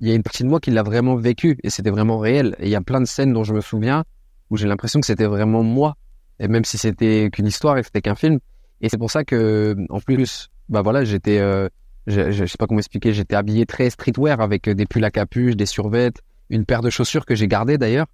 il 0.00 0.08
y 0.08 0.12
a 0.12 0.14
une 0.14 0.22
partie 0.22 0.42
de 0.42 0.48
moi 0.48 0.60
qui 0.60 0.70
l'a 0.70 0.82
vraiment 0.82 1.16
vécu 1.16 1.58
et 1.62 1.70
c'était 1.70 1.90
vraiment 1.90 2.18
réel. 2.18 2.56
Et 2.58 2.64
il 2.64 2.70
y 2.70 2.74
a 2.74 2.80
plein 2.80 3.00
de 3.00 3.06
scènes 3.06 3.32
dont 3.32 3.44
je 3.44 3.52
me 3.52 3.60
souviens 3.60 4.04
où 4.50 4.56
j'ai 4.56 4.66
l'impression 4.66 5.00
que 5.00 5.06
c'était 5.06 5.26
vraiment 5.26 5.62
moi. 5.62 5.94
Et 6.40 6.48
même 6.48 6.64
si 6.64 6.78
c'était 6.78 7.30
qu'une 7.32 7.46
histoire 7.46 7.78
et 7.78 7.82
c'était 7.82 8.02
qu'un 8.02 8.14
film. 8.14 8.38
Et 8.80 8.88
c'est 8.88 8.98
pour 8.98 9.10
ça 9.10 9.24
que, 9.24 9.76
en 9.88 10.00
plus, 10.00 10.50
bah 10.68 10.82
voilà, 10.82 11.04
j'étais, 11.04 11.38
euh, 11.38 11.68
je, 12.06 12.30
je 12.30 12.44
sais 12.44 12.56
pas 12.58 12.66
comment 12.66 12.80
expliquer, 12.80 13.12
j'étais 13.12 13.36
habillé 13.36 13.66
très 13.66 13.90
streetwear 13.90 14.40
avec 14.40 14.68
des 14.68 14.86
pulls 14.86 15.04
à 15.04 15.10
capuche, 15.10 15.56
des 15.56 15.66
survêtes, 15.66 16.20
une 16.50 16.64
paire 16.64 16.82
de 16.82 16.90
chaussures 16.90 17.24
que 17.24 17.34
j'ai 17.34 17.46
gardées 17.48 17.78
d'ailleurs, 17.78 18.06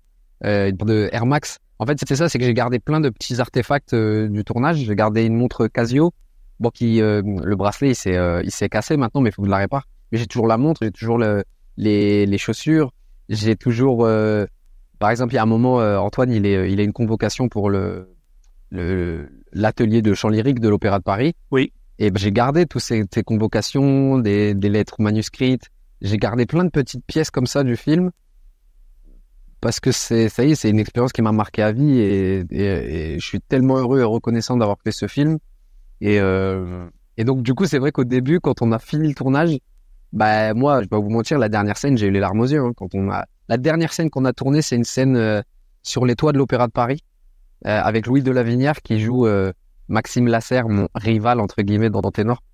euh, 0.44 0.68
une 0.68 0.76
paire 0.76 0.86
de 0.86 1.08
Air 1.12 1.26
Max. 1.26 1.58
En 1.78 1.86
fait, 1.86 1.98
c'était 1.98 2.16
ça, 2.16 2.28
c'est 2.28 2.38
que 2.38 2.44
j'ai 2.44 2.54
gardé 2.54 2.78
plein 2.78 3.00
de 3.00 3.08
petits 3.08 3.40
artefacts 3.40 3.94
euh, 3.94 4.28
du 4.28 4.44
tournage. 4.44 4.76
J'ai 4.78 4.94
gardé 4.94 5.24
une 5.24 5.36
montre 5.36 5.66
Casio, 5.66 6.12
bon 6.60 6.70
qui, 6.70 6.98
le 7.00 7.54
bracelet, 7.54 7.90
il 7.90 7.94
s'est, 7.94 8.18
il 8.44 8.50
s'est 8.50 8.68
cassé 8.68 8.98
maintenant, 8.98 9.22
mais 9.22 9.30
il 9.30 9.32
faut 9.32 9.42
que 9.42 9.48
je 9.48 9.50
la 9.50 9.56
répare. 9.56 9.88
Mais 10.12 10.18
j'ai 10.18 10.26
toujours 10.26 10.46
la 10.46 10.58
montre, 10.58 10.80
j'ai 10.82 10.90
toujours 10.90 11.16
le, 11.16 11.42
les, 11.78 12.26
les 12.26 12.38
chaussures, 12.38 12.92
j'ai 13.30 13.56
toujours 13.56 14.06
Par 15.00 15.11
exemple, 15.11 15.33
il 15.33 15.37
y 15.37 15.38
a 15.38 15.42
un 15.42 15.47
moment, 15.47 15.80
euh, 15.80 15.99
Antoine, 15.99 16.30
il 16.30 16.47
est, 16.47 16.71
il 16.71 16.78
a 16.78 16.85
une 16.85 16.92
convocation 16.92 17.49
pour 17.49 17.71
le 17.71 18.14
le- 18.71 19.28
l'atelier 19.52 20.00
de 20.02 20.14
chant 20.14 20.28
lyrique 20.28 20.61
de 20.61 20.69
l'Opéra 20.69 21.00
de 21.00 21.02
Paris. 21.04 21.35
Oui. 21.50 21.73
Et 21.99 22.12
ben, 22.12 22.19
j'ai 22.21 22.30
gardé 22.30 22.66
toutes 22.66 22.83
ces, 22.83 23.04
ces 23.12 23.25
convocations, 23.25 24.19
des, 24.19 24.54
des 24.54 24.69
lettres 24.69 25.02
manuscrites. 25.02 25.69
J'ai 26.00 26.16
gardé 26.19 26.47
plein 26.47 26.64
de 26.64 26.71
petites 26.71 27.04
pièces 27.04 27.33
comme 27.33 27.47
ça 27.47 27.64
du 27.64 27.76
film 27.76 28.11
parce 29.61 29.80
que 29.80 29.92
c'est 29.92 30.28
ça 30.30 30.45
y 30.45 30.52
est, 30.52 30.54
c'est 30.54 30.71
une 30.71 30.78
expérience 30.78 31.12
qui 31.12 31.21
m'a 31.21 31.33
marqué 31.33 31.62
à 31.62 31.73
vie 31.73 31.99
et, 31.99 32.45
et, 32.50 33.14
et 33.14 33.19
je 33.19 33.26
suis 33.26 33.40
tellement 33.40 33.76
heureux 33.76 34.00
et 34.00 34.04
reconnaissant 34.04 34.57
d'avoir 34.57 34.78
fait 34.83 34.92
ce 34.92 35.07
film. 35.07 35.38
Et, 36.00 36.19
euh, 36.21 36.87
et 37.19 37.25
donc 37.25 37.42
du 37.42 37.52
coup, 37.54 37.66
c'est 37.66 37.78
vrai 37.78 37.92
qu'au 37.92 38.04
début, 38.04 38.40
quand 38.40 38.62
on 38.62 38.73
a 38.73 38.78
fini 38.78 39.09
le 39.09 39.14
tournage, 39.14 39.59
bah 40.12 40.54
moi, 40.54 40.76
je 40.78 40.83
vais 40.85 40.88
pas 40.88 40.99
vous 40.99 41.11
mentir, 41.11 41.38
la 41.38 41.49
dernière 41.50 41.76
scène, 41.76 41.99
j'ai 41.99 42.07
eu 42.07 42.11
les 42.11 42.21
larmes 42.21 42.40
aux 42.40 42.47
yeux. 42.47 42.61
hein, 42.61 42.73
quand 42.75 42.95
on 42.95 43.11
a 43.11 43.26
la 43.50 43.59
dernière 43.59 43.92
scène 43.92 44.11
qu'on 44.11 44.25
a 44.26 44.33
tournée, 44.33 44.62
c'est 44.62 44.76
une 44.76 44.85
scène 44.85 45.16
euh, 45.16 45.42
sur 45.83 46.07
les 46.07 46.14
toits 46.14 46.30
de 46.30 46.38
l'Opéra 46.38 46.69
de 46.69 46.73
Paris 46.73 47.02
euh, 47.66 47.80
avec 47.83 48.07
Louis 48.07 48.23
de 48.23 48.30
Lavinière 48.30 48.80
qui 48.80 49.00
joue 49.00 49.26
euh, 49.26 49.52
Maxime 49.88 50.28
Lasserre, 50.28 50.69
mon 50.69 50.88
rival 50.95 51.40
entre 51.40 51.61
guillemets 51.62 51.90
dans, 51.90 52.00
Ténor. 52.12 52.45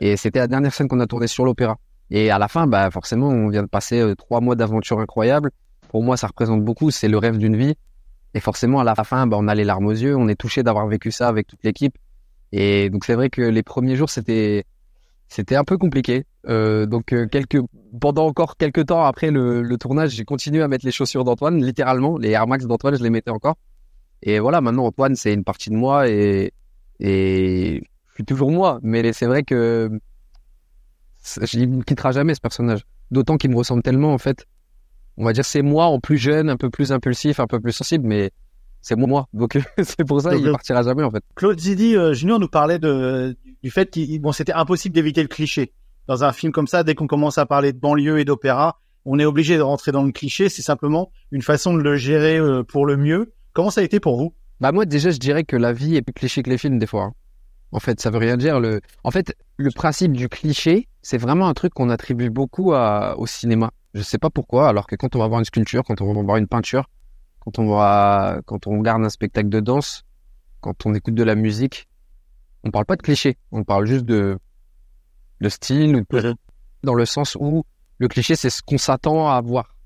Et 0.00 0.16
c'était 0.16 0.38
la 0.38 0.46
dernière 0.46 0.72
scène 0.72 0.86
qu'on 0.86 1.00
a 1.00 1.06
tournée 1.08 1.26
sur 1.26 1.44
l'Opéra. 1.44 1.78
Et 2.10 2.30
à 2.30 2.38
la 2.38 2.46
fin, 2.46 2.68
bah 2.68 2.88
forcément, 2.92 3.26
on 3.26 3.48
vient 3.48 3.64
de 3.64 3.68
passer 3.68 4.14
trois 4.16 4.40
mois 4.40 4.54
d'aventure 4.54 5.00
incroyable. 5.00 5.50
Pour 5.88 6.04
moi, 6.04 6.16
ça 6.16 6.28
représente 6.28 6.62
beaucoup. 6.62 6.92
C'est 6.92 7.08
le 7.08 7.18
rêve 7.18 7.38
d'une 7.38 7.56
vie. 7.56 7.74
Et 8.34 8.38
forcément, 8.38 8.78
à 8.78 8.84
la 8.84 8.94
fin, 8.94 9.26
bah, 9.26 9.36
on 9.40 9.48
a 9.48 9.54
les 9.56 9.64
larmes 9.64 9.86
aux 9.86 9.90
yeux. 9.90 10.14
On 10.14 10.28
est 10.28 10.36
touché 10.36 10.62
d'avoir 10.62 10.86
vécu 10.86 11.10
ça 11.10 11.26
avec 11.26 11.48
toute 11.48 11.64
l'équipe. 11.64 11.96
Et 12.52 12.88
donc, 12.88 13.04
c'est 13.04 13.14
vrai 13.14 13.30
que 13.30 13.42
les 13.42 13.64
premiers 13.64 13.96
jours, 13.96 14.10
c'était 14.10 14.64
c'était 15.28 15.56
un 15.56 15.64
peu 15.64 15.78
compliqué. 15.78 16.24
Euh, 16.48 16.86
donc, 16.86 17.12
euh, 17.12 17.26
quelques 17.26 17.58
pendant 18.00 18.26
encore 18.26 18.56
quelques 18.56 18.86
temps 18.86 19.04
après 19.04 19.30
le, 19.30 19.62
le 19.62 19.78
tournage, 19.78 20.10
j'ai 20.10 20.24
continué 20.24 20.62
à 20.62 20.68
mettre 20.68 20.84
les 20.84 20.92
chaussures 20.92 21.24
d'Antoine, 21.24 21.62
littéralement. 21.62 22.18
Les 22.18 22.30
Air 22.30 22.46
Max 22.46 22.66
d'Antoine, 22.66 22.96
je 22.96 23.02
les 23.02 23.10
mettais 23.10 23.30
encore. 23.30 23.56
Et 24.22 24.38
voilà, 24.38 24.60
maintenant, 24.60 24.86
Antoine, 24.86 25.14
c'est 25.14 25.32
une 25.32 25.44
partie 25.44 25.70
de 25.70 25.76
moi 25.76 26.08
et 26.08 26.52
et 27.00 27.82
je 28.08 28.14
suis 28.14 28.24
toujours 28.24 28.50
moi. 28.50 28.78
Mais 28.82 29.12
c'est 29.12 29.26
vrai 29.26 29.42
que 29.42 29.90
je 31.42 31.58
ne 31.58 31.82
quittera 31.82 32.12
jamais 32.12 32.34
ce 32.34 32.40
personnage. 32.40 32.82
D'autant 33.10 33.36
qu'il 33.36 33.50
me 33.50 33.56
ressemble 33.56 33.82
tellement, 33.82 34.12
en 34.12 34.18
fait. 34.18 34.46
On 35.16 35.24
va 35.24 35.32
dire, 35.32 35.44
c'est 35.44 35.62
moi 35.62 35.86
en 35.86 35.98
plus 35.98 36.18
jeune, 36.18 36.50
un 36.50 36.56
peu 36.56 36.68
plus 36.70 36.92
impulsif, 36.92 37.40
un 37.40 37.46
peu 37.46 37.58
plus 37.60 37.72
sensible, 37.72 38.06
mais 38.06 38.32
c'est 38.86 38.94
moi. 38.94 39.26
Donc, 39.32 39.58
c'est 39.82 40.04
pour 40.04 40.20
ça, 40.20 40.30
Donc, 40.30 40.40
il 40.40 40.46
euh, 40.46 40.52
partira 40.52 40.82
jamais, 40.84 41.02
en 41.02 41.10
fait. 41.10 41.24
Claude 41.34 41.58
Zidi 41.58 41.96
euh, 41.96 42.14
Junior 42.14 42.38
nous 42.38 42.46
parlait 42.46 42.78
de, 42.78 43.36
du 43.62 43.70
fait 43.72 43.90
qu'il 43.90 44.20
bon, 44.20 44.30
c'était 44.30 44.52
impossible 44.52 44.94
d'éviter 44.94 45.22
le 45.22 45.28
cliché. 45.28 45.72
Dans 46.06 46.22
un 46.22 46.32
film 46.32 46.52
comme 46.52 46.68
ça, 46.68 46.84
dès 46.84 46.94
qu'on 46.94 47.08
commence 47.08 47.36
à 47.36 47.46
parler 47.46 47.72
de 47.72 47.80
banlieue 47.80 48.20
et 48.20 48.24
d'opéra, 48.24 48.78
on 49.04 49.18
est 49.18 49.24
obligé 49.24 49.56
de 49.56 49.62
rentrer 49.62 49.90
dans 49.90 50.04
le 50.04 50.12
cliché. 50.12 50.48
C'est 50.48 50.62
simplement 50.62 51.10
une 51.32 51.42
façon 51.42 51.74
de 51.74 51.80
le 51.82 51.96
gérer 51.96 52.38
euh, 52.38 52.62
pour 52.62 52.86
le 52.86 52.96
mieux. 52.96 53.32
Comment 53.54 53.70
ça 53.70 53.80
a 53.80 53.84
été 53.84 53.98
pour 53.98 54.16
vous? 54.18 54.34
Bah, 54.60 54.70
moi, 54.70 54.86
déjà, 54.86 55.10
je 55.10 55.18
dirais 55.18 55.42
que 55.42 55.56
la 55.56 55.72
vie 55.72 55.96
est 55.96 56.02
plus 56.02 56.12
cliché 56.12 56.44
que 56.44 56.50
les 56.50 56.58
films, 56.58 56.78
des 56.78 56.86
fois. 56.86 57.02
hein. 57.02 57.12
En 57.72 57.80
fait, 57.80 58.00
ça 58.00 58.10
veut 58.10 58.18
rien 58.18 58.36
dire. 58.36 58.60
Le... 58.60 58.80
En 59.02 59.10
fait, 59.10 59.34
le 59.56 59.72
principe 59.72 60.12
du 60.12 60.28
cliché, 60.28 60.86
c'est 61.02 61.18
vraiment 61.18 61.48
un 61.48 61.54
truc 61.54 61.74
qu'on 61.74 61.90
attribue 61.90 62.30
beaucoup 62.30 62.72
à... 62.72 63.16
au 63.18 63.26
cinéma. 63.26 63.72
Je 63.94 64.02
sais 64.02 64.18
pas 64.18 64.30
pourquoi, 64.30 64.68
alors 64.68 64.86
que 64.86 64.94
quand 64.94 65.16
on 65.16 65.18
va 65.18 65.26
voir 65.26 65.40
une 65.40 65.44
sculpture, 65.44 65.82
quand 65.82 66.00
on 66.00 66.12
va 66.14 66.22
voir 66.22 66.36
une 66.36 66.46
peinture, 66.46 66.88
quand 67.46 67.60
on 67.60 67.68
va, 67.68 68.40
quand 68.44 68.66
on 68.66 68.78
regarde 68.78 69.04
un 69.04 69.08
spectacle 69.08 69.48
de 69.48 69.60
danse, 69.60 70.02
quand 70.60 70.84
on 70.84 70.94
écoute 70.94 71.14
de 71.14 71.22
la 71.22 71.36
musique, 71.36 71.86
on 72.64 72.72
parle 72.72 72.86
pas 72.86 72.96
de 72.96 73.02
cliché. 73.02 73.38
On 73.52 73.62
parle 73.62 73.86
juste 73.86 74.04
de, 74.04 74.36
de 75.40 75.48
style, 75.48 76.02
de- 76.10 76.34
dans 76.82 76.94
le 76.94 77.04
sens 77.06 77.36
où 77.38 77.64
le 77.98 78.08
cliché, 78.08 78.34
c'est 78.34 78.50
ce 78.50 78.62
qu'on 78.62 78.78
s'attend 78.78 79.28
à 79.28 79.40
voir. 79.40 79.76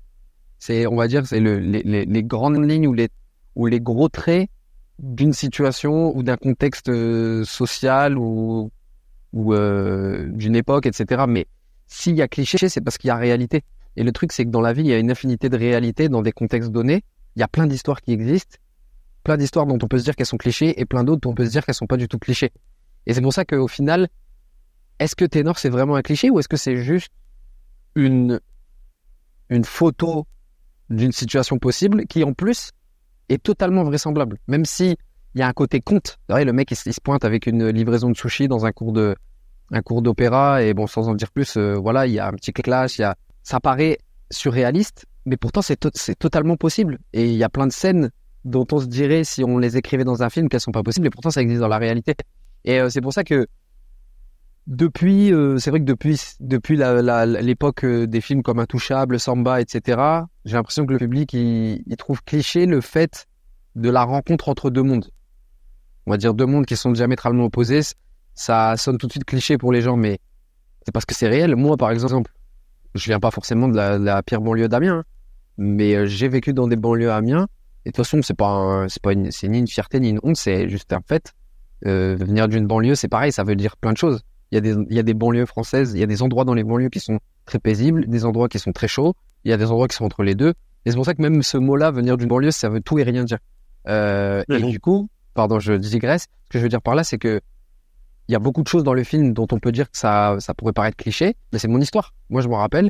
C'est, 0.57 0.87
on 0.87 0.95
va 0.95 1.07
dire, 1.07 1.25
c'est 1.27 1.39
le, 1.39 1.59
les, 1.59 1.83
les, 1.83 2.05
les 2.05 2.23
grandes 2.23 2.57
lignes 2.67 2.87
ou 2.87 2.93
les, 2.93 3.09
ou 3.55 3.67
les 3.67 3.79
gros 3.79 4.09
traits 4.09 4.49
d'une 4.97 5.33
situation 5.33 6.15
ou 6.17 6.23
d'un 6.23 6.37
contexte 6.37 6.89
euh, 6.89 7.43
social 7.43 8.17
ou, 8.17 8.71
ou 9.33 9.53
euh, 9.53 10.27
d'une 10.31 10.55
époque, 10.55 10.87
etc. 10.87 11.25
Mais 11.27 11.45
s'il 11.85 12.15
y 12.15 12.23
a 12.23 12.27
cliché, 12.27 12.69
c'est 12.69 12.81
parce 12.81 12.97
qu'il 12.97 13.09
y 13.09 13.11
a 13.11 13.17
réalité. 13.17 13.61
Et 13.97 14.03
le 14.03 14.11
truc, 14.11 14.31
c'est 14.31 14.45
que 14.45 14.49
dans 14.49 14.61
la 14.61 14.73
vie, 14.73 14.81
il 14.81 14.87
y 14.87 14.93
a 14.93 14.97
une 14.99 15.11
infinité 15.11 15.47
de 15.49 15.57
réalités 15.57 16.09
dans 16.09 16.23
des 16.23 16.31
contextes 16.31 16.71
donnés. 16.71 17.03
Il 17.35 17.39
y 17.39 17.43
a 17.43 17.47
plein 17.47 17.67
d'histoires 17.67 18.01
qui 18.01 18.11
existent, 18.11 18.57
plein 19.23 19.37
d'histoires 19.37 19.65
dont 19.65 19.77
on 19.81 19.87
peut 19.87 19.99
se 19.99 20.03
dire 20.03 20.15
qu'elles 20.15 20.25
sont 20.25 20.37
clichés 20.37 20.79
et 20.79 20.85
plein 20.85 21.03
d'autres 21.03 21.21
dont 21.21 21.31
on 21.31 21.35
peut 21.35 21.45
se 21.45 21.51
dire 21.51 21.65
qu'elles 21.65 21.75
sont 21.75 21.87
pas 21.87 21.97
du 21.97 22.07
tout 22.07 22.19
clichés. 22.19 22.51
Et 23.05 23.13
c'est 23.13 23.21
pour 23.21 23.33
ça 23.33 23.45
qu'au 23.45 23.67
final, 23.67 24.09
est-ce 24.99 25.15
que 25.15 25.25
Ténor 25.25 25.57
c'est 25.57 25.69
vraiment 25.69 25.95
un 25.95 26.01
cliché 26.01 26.29
ou 26.29 26.39
est-ce 26.39 26.49
que 26.49 26.57
c'est 26.57 26.77
juste 26.77 27.11
une 27.95 28.39
une 29.49 29.65
photo 29.65 30.25
d'une 30.89 31.11
situation 31.11 31.57
possible 31.57 32.05
qui 32.07 32.23
en 32.23 32.33
plus 32.33 32.71
est 33.29 33.41
totalement 33.41 33.83
vraisemblable, 33.83 34.37
même 34.47 34.65
si 34.65 34.97
il 35.33 35.39
y 35.39 35.41
a 35.41 35.47
un 35.47 35.53
côté 35.53 35.81
conte. 35.81 36.17
Le 36.29 36.51
mec 36.51 36.71
il 36.71 36.75
se 36.75 37.01
pointe 37.01 37.25
avec 37.25 37.47
une 37.47 37.69
livraison 37.69 38.09
de 38.09 38.15
sushi 38.15 38.47
dans 38.47 38.65
un 38.65 38.71
cours 38.71 38.93
de 38.93 39.15
un 39.71 39.81
cours 39.81 40.01
d'opéra 40.01 40.63
et 40.63 40.73
bon 40.73 40.85
sans 40.85 41.07
en 41.07 41.15
dire 41.15 41.31
plus, 41.31 41.55
euh, 41.55 41.75
voilà, 41.75 42.05
il 42.05 42.13
y 42.13 42.19
a 42.19 42.27
un 42.27 42.33
petit 42.33 42.51
clash, 42.51 42.97
il 42.97 43.01
y 43.01 43.05
a 43.05 43.15
ça 43.41 43.59
paraît 43.59 43.97
surréaliste, 44.29 45.05
mais 45.25 45.37
pourtant 45.37 45.61
c'est 45.61 45.77
to- 45.77 45.89
c'est 45.93 46.17
totalement 46.17 46.57
possible 46.57 46.99
et 47.13 47.25
il 47.29 47.35
y 47.35 47.43
a 47.43 47.49
plein 47.49 47.67
de 47.67 47.71
scènes 47.71 48.11
dont 48.45 48.65
on 48.71 48.79
se 48.79 48.85
dirait 48.87 49.23
si 49.23 49.43
on 49.43 49.57
les 49.57 49.77
écrivait 49.77 50.03
dans 50.03 50.23
un 50.23 50.29
film 50.29 50.49
qu'elles 50.49 50.61
sont 50.61 50.71
pas 50.71 50.83
possibles 50.83 51.07
et 51.07 51.11
pourtant 51.11 51.29
ça 51.29 51.41
existe 51.41 51.61
dans 51.61 51.67
la 51.67 51.77
réalité. 51.77 52.15
Et 52.65 52.79
euh, 52.79 52.89
c'est 52.89 53.01
pour 53.01 53.13
ça 53.13 53.23
que 53.23 53.47
depuis, 54.67 55.33
euh, 55.33 55.57
c'est 55.57 55.69
vrai 55.71 55.79
que 55.79 55.85
depuis 55.85 56.19
depuis 56.39 56.77
l'époque 56.77 57.83
euh, 57.83 58.07
des 58.07 58.21
films 58.21 58.43
comme 58.43 58.59
Intouchable, 58.59 59.19
Samba, 59.19 59.59
etc., 59.59 59.99
j'ai 60.45 60.53
l'impression 60.55 60.85
que 60.85 60.93
le 60.93 60.99
public 60.99 61.33
il 61.33 61.83
trouve 61.97 62.23
cliché 62.23 62.65
le 62.65 62.81
fait 62.81 63.27
de 63.75 63.89
la 63.89 64.03
rencontre 64.03 64.49
entre 64.49 64.69
deux 64.69 64.83
mondes. 64.83 65.09
On 66.05 66.11
va 66.11 66.17
dire 66.17 66.33
deux 66.33 66.45
mondes 66.45 66.65
qui 66.65 66.75
sont 66.75 66.91
diamétralement 66.91 67.45
opposés. 67.45 67.81
Ça 68.33 68.75
sonne 68.77 68.97
tout 68.97 69.07
de 69.07 69.11
suite 69.11 69.25
cliché 69.25 69.57
pour 69.57 69.71
les 69.71 69.81
gens, 69.81 69.97
mais 69.97 70.19
c'est 70.85 70.91
parce 70.91 71.05
que 71.05 71.13
c'est 71.15 71.27
réel. 71.27 71.55
Moi, 71.55 71.77
par 71.77 71.91
exemple, 71.91 72.31
je 72.95 73.05
viens 73.05 73.19
pas 73.19 73.31
forcément 73.31 73.67
de 73.67 73.75
la, 73.75 73.97
de 73.99 74.03
la 74.03 74.21
pire 74.23 74.41
banlieue 74.41 74.67
d'Amiens, 74.67 74.99
hein, 74.99 75.03
mais 75.57 75.95
euh, 75.95 76.05
j'ai 76.05 76.27
vécu 76.27 76.53
dans 76.53 76.67
des 76.67 76.75
banlieues 76.75 77.11
Amiens. 77.11 77.47
Et 77.85 77.89
de 77.89 77.95
toute 77.95 78.05
façon, 78.05 78.21
c'est 78.21 78.35
pas, 78.35 78.85
c'est 78.89 79.01
pas 79.01 79.13
une, 79.13 79.31
c'est 79.31 79.47
ni 79.47 79.57
une 79.59 79.67
fierté 79.67 79.99
ni 79.99 80.09
une 80.09 80.19
honte, 80.23 80.35
c'est 80.37 80.69
juste 80.69 80.93
un 80.93 81.01
fait. 81.07 81.33
Euh, 81.87 82.15
venir 82.15 82.47
d'une 82.47 82.67
banlieue, 82.67 82.93
c'est 82.95 83.07
pareil, 83.07 83.31
ça 83.31 83.43
veut 83.43 83.55
dire 83.55 83.75
plein 83.77 83.91
de 83.91 83.97
choses. 83.97 84.21
Il 84.51 84.55
y 84.55 84.57
a 84.57 84.61
des, 84.61 84.75
il 84.89 84.95
y 84.95 84.99
a 84.99 85.03
des 85.03 85.13
banlieues 85.15 85.45
françaises, 85.47 85.93
il 85.95 85.99
y 85.99 86.03
a 86.03 86.07
des 86.07 86.21
endroits 86.21 86.45
dans 86.45 86.53
les 86.53 86.63
banlieues 86.63 86.89
qui 86.89 86.99
sont 86.99 87.19
très 87.45 87.57
paisibles, 87.59 88.05
des 88.07 88.25
endroits 88.25 88.49
qui 88.49 88.59
sont 88.59 88.71
très 88.71 88.87
chauds, 88.87 89.15
il 89.45 89.49
y 89.51 89.53
a 89.53 89.57
des 89.57 89.65
endroits 89.65 89.87
qui 89.87 89.95
sont 89.95 90.05
entre 90.05 90.21
les 90.23 90.35
deux. 90.35 90.53
Et 90.85 90.91
c'est 90.91 90.95
pour 90.95 91.05
ça 91.05 91.13
que 91.15 91.21
même 91.21 91.41
ce 91.41 91.57
mot-là, 91.57 91.89
venir 91.91 92.17
d'une 92.17 92.27
banlieue, 92.27 92.51
ça 92.51 92.69
veut 92.69 92.81
tout 92.81 92.99
et 92.99 93.03
rien 93.03 93.23
dire. 93.23 93.37
Euh, 93.87 94.43
Et 94.49 94.59
Mhm. 94.59 94.69
du 94.69 94.79
coup, 94.79 95.09
pardon, 95.33 95.59
je 95.59 95.73
digresse. 95.73 96.23
Ce 96.23 96.49
que 96.49 96.59
je 96.59 96.63
veux 96.63 96.69
dire 96.69 96.81
par 96.81 96.93
là, 96.95 97.03
c'est 97.03 97.17
que 97.17 97.41
il 98.31 98.33
y 98.33 98.37
a 98.37 98.39
beaucoup 98.39 98.63
de 98.63 98.67
choses 98.69 98.85
dans 98.85 98.93
le 98.93 99.03
film 99.03 99.33
dont 99.33 99.47
on 99.51 99.59
peut 99.59 99.73
dire 99.73 99.91
que 99.91 99.97
ça, 99.97 100.37
ça 100.39 100.53
pourrait 100.53 100.71
paraître 100.71 100.95
cliché, 100.95 101.35
mais 101.51 101.59
c'est 101.59 101.67
mon 101.67 101.81
histoire. 101.81 102.13
Moi, 102.29 102.39
je 102.39 102.47
me 102.47 102.55
rappelle, 102.55 102.89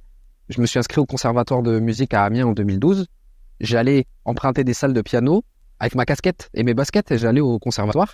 je 0.49 0.61
me 0.61 0.67
suis 0.67 0.77
inscrit 0.77 1.01
au 1.01 1.07
conservatoire 1.07 1.63
de 1.63 1.79
musique 1.79 2.13
à 2.13 2.25
Amiens 2.25 2.45
en 2.45 2.51
2012. 2.51 3.07
J'allais 3.59 4.05
emprunter 4.23 4.63
des 4.63 4.75
salles 4.75 4.93
de 4.93 5.01
piano 5.01 5.43
avec 5.79 5.95
ma 5.95 6.05
casquette 6.05 6.51
et 6.53 6.61
mes 6.61 6.75
baskets 6.75 7.09
et 7.09 7.17
j'allais 7.17 7.41
au 7.41 7.57
conservatoire. 7.57 8.13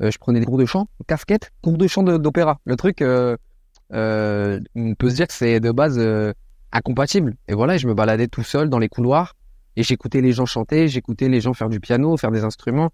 Euh, 0.00 0.10
je 0.10 0.16
prenais 0.16 0.40
des 0.40 0.46
cours 0.46 0.56
de 0.56 0.64
chant, 0.64 0.88
casquette, 1.06 1.50
cours 1.60 1.76
de 1.76 1.86
chant 1.86 2.04
d'opéra. 2.04 2.58
Le 2.64 2.76
truc, 2.76 3.02
euh, 3.02 3.36
euh, 3.92 4.58
on 4.74 4.94
peut 4.94 5.10
se 5.10 5.16
dire 5.16 5.26
que 5.26 5.34
c'est 5.34 5.60
de 5.60 5.72
base 5.72 6.00
incompatible. 6.72 7.34
Et 7.48 7.54
voilà, 7.54 7.76
je 7.76 7.86
me 7.86 7.92
baladais 7.92 8.28
tout 8.28 8.44
seul 8.44 8.70
dans 8.70 8.78
les 8.78 8.88
couloirs 8.88 9.34
et 9.76 9.82
j'écoutais 9.82 10.22
les 10.22 10.32
gens 10.32 10.46
chanter, 10.46 10.88
j'écoutais 10.88 11.28
les 11.28 11.42
gens 11.42 11.52
faire 11.52 11.68
du 11.68 11.80
piano, 11.80 12.16
faire 12.16 12.30
des 12.30 12.44
instruments. 12.44 12.92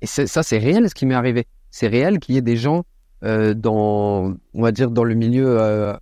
Et 0.00 0.06
ça, 0.06 0.42
c'est 0.42 0.56
réel 0.56 0.88
ce 0.88 0.94
qui 0.94 1.04
m'est 1.04 1.14
arrivé. 1.14 1.46
C'est 1.70 1.88
réel 1.88 2.18
qu'il 2.18 2.34
y 2.34 2.38
ait 2.38 2.42
des 2.42 2.56
gens 2.56 2.84
euh, 3.24 3.54
dans, 3.54 4.34
on 4.54 4.62
va 4.62 4.72
dire, 4.72 4.90
dans 4.90 5.04
le 5.04 5.14
milieu, 5.14 5.60
euh, 5.60 5.94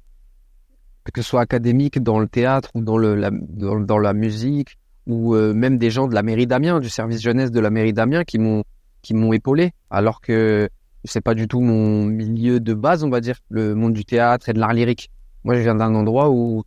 que 1.13 1.23
ce 1.23 1.29
soit 1.29 1.41
académique, 1.41 2.03
dans 2.03 2.19
le 2.19 2.29
théâtre 2.29 2.71
ou 2.75 2.83
dans, 2.83 2.97
le, 2.97 3.15
la, 3.15 3.31
dans, 3.33 3.99
la 3.99 4.13
musique, 4.13 4.79
ou 5.07 5.35
euh, 5.35 5.55
même 5.55 5.79
des 5.79 5.91
gens 5.91 6.07
de 6.07 6.15
la 6.15 6.23
mairie 6.23 6.47
d'Amiens, 6.47 6.81
du 6.81 6.89
service 6.89 7.21
jeunesse 7.21 7.51
de 7.51 7.61
la 7.61 7.71
mairie 7.71 7.93
d'Amiens, 7.93 8.25
qui 8.25 8.39
m'ont 8.39 8.63
qui 9.01 9.15
m'ont 9.15 9.33
épaulé, 9.33 9.73
alors 9.91 10.21
que 10.21 10.69
c'est 11.05 11.21
pas 11.21 11.35
du 11.35 11.47
tout 11.49 11.61
mon 11.61 12.05
milieu 12.05 12.61
de 12.61 12.75
base, 12.75 13.05
on 13.05 13.11
va 13.11 13.21
dire, 13.21 13.39
le 13.49 13.75
monde 13.75 13.95
du 13.95 14.05
théâtre 14.05 14.49
et 14.49 14.53
de 14.53 14.59
l'art 14.59 14.73
lyrique. 14.73 15.11
Moi, 15.45 15.55
je 15.55 15.61
viens 15.61 15.77
d'un 15.77 15.95
endroit 15.95 16.31
où, 16.31 16.65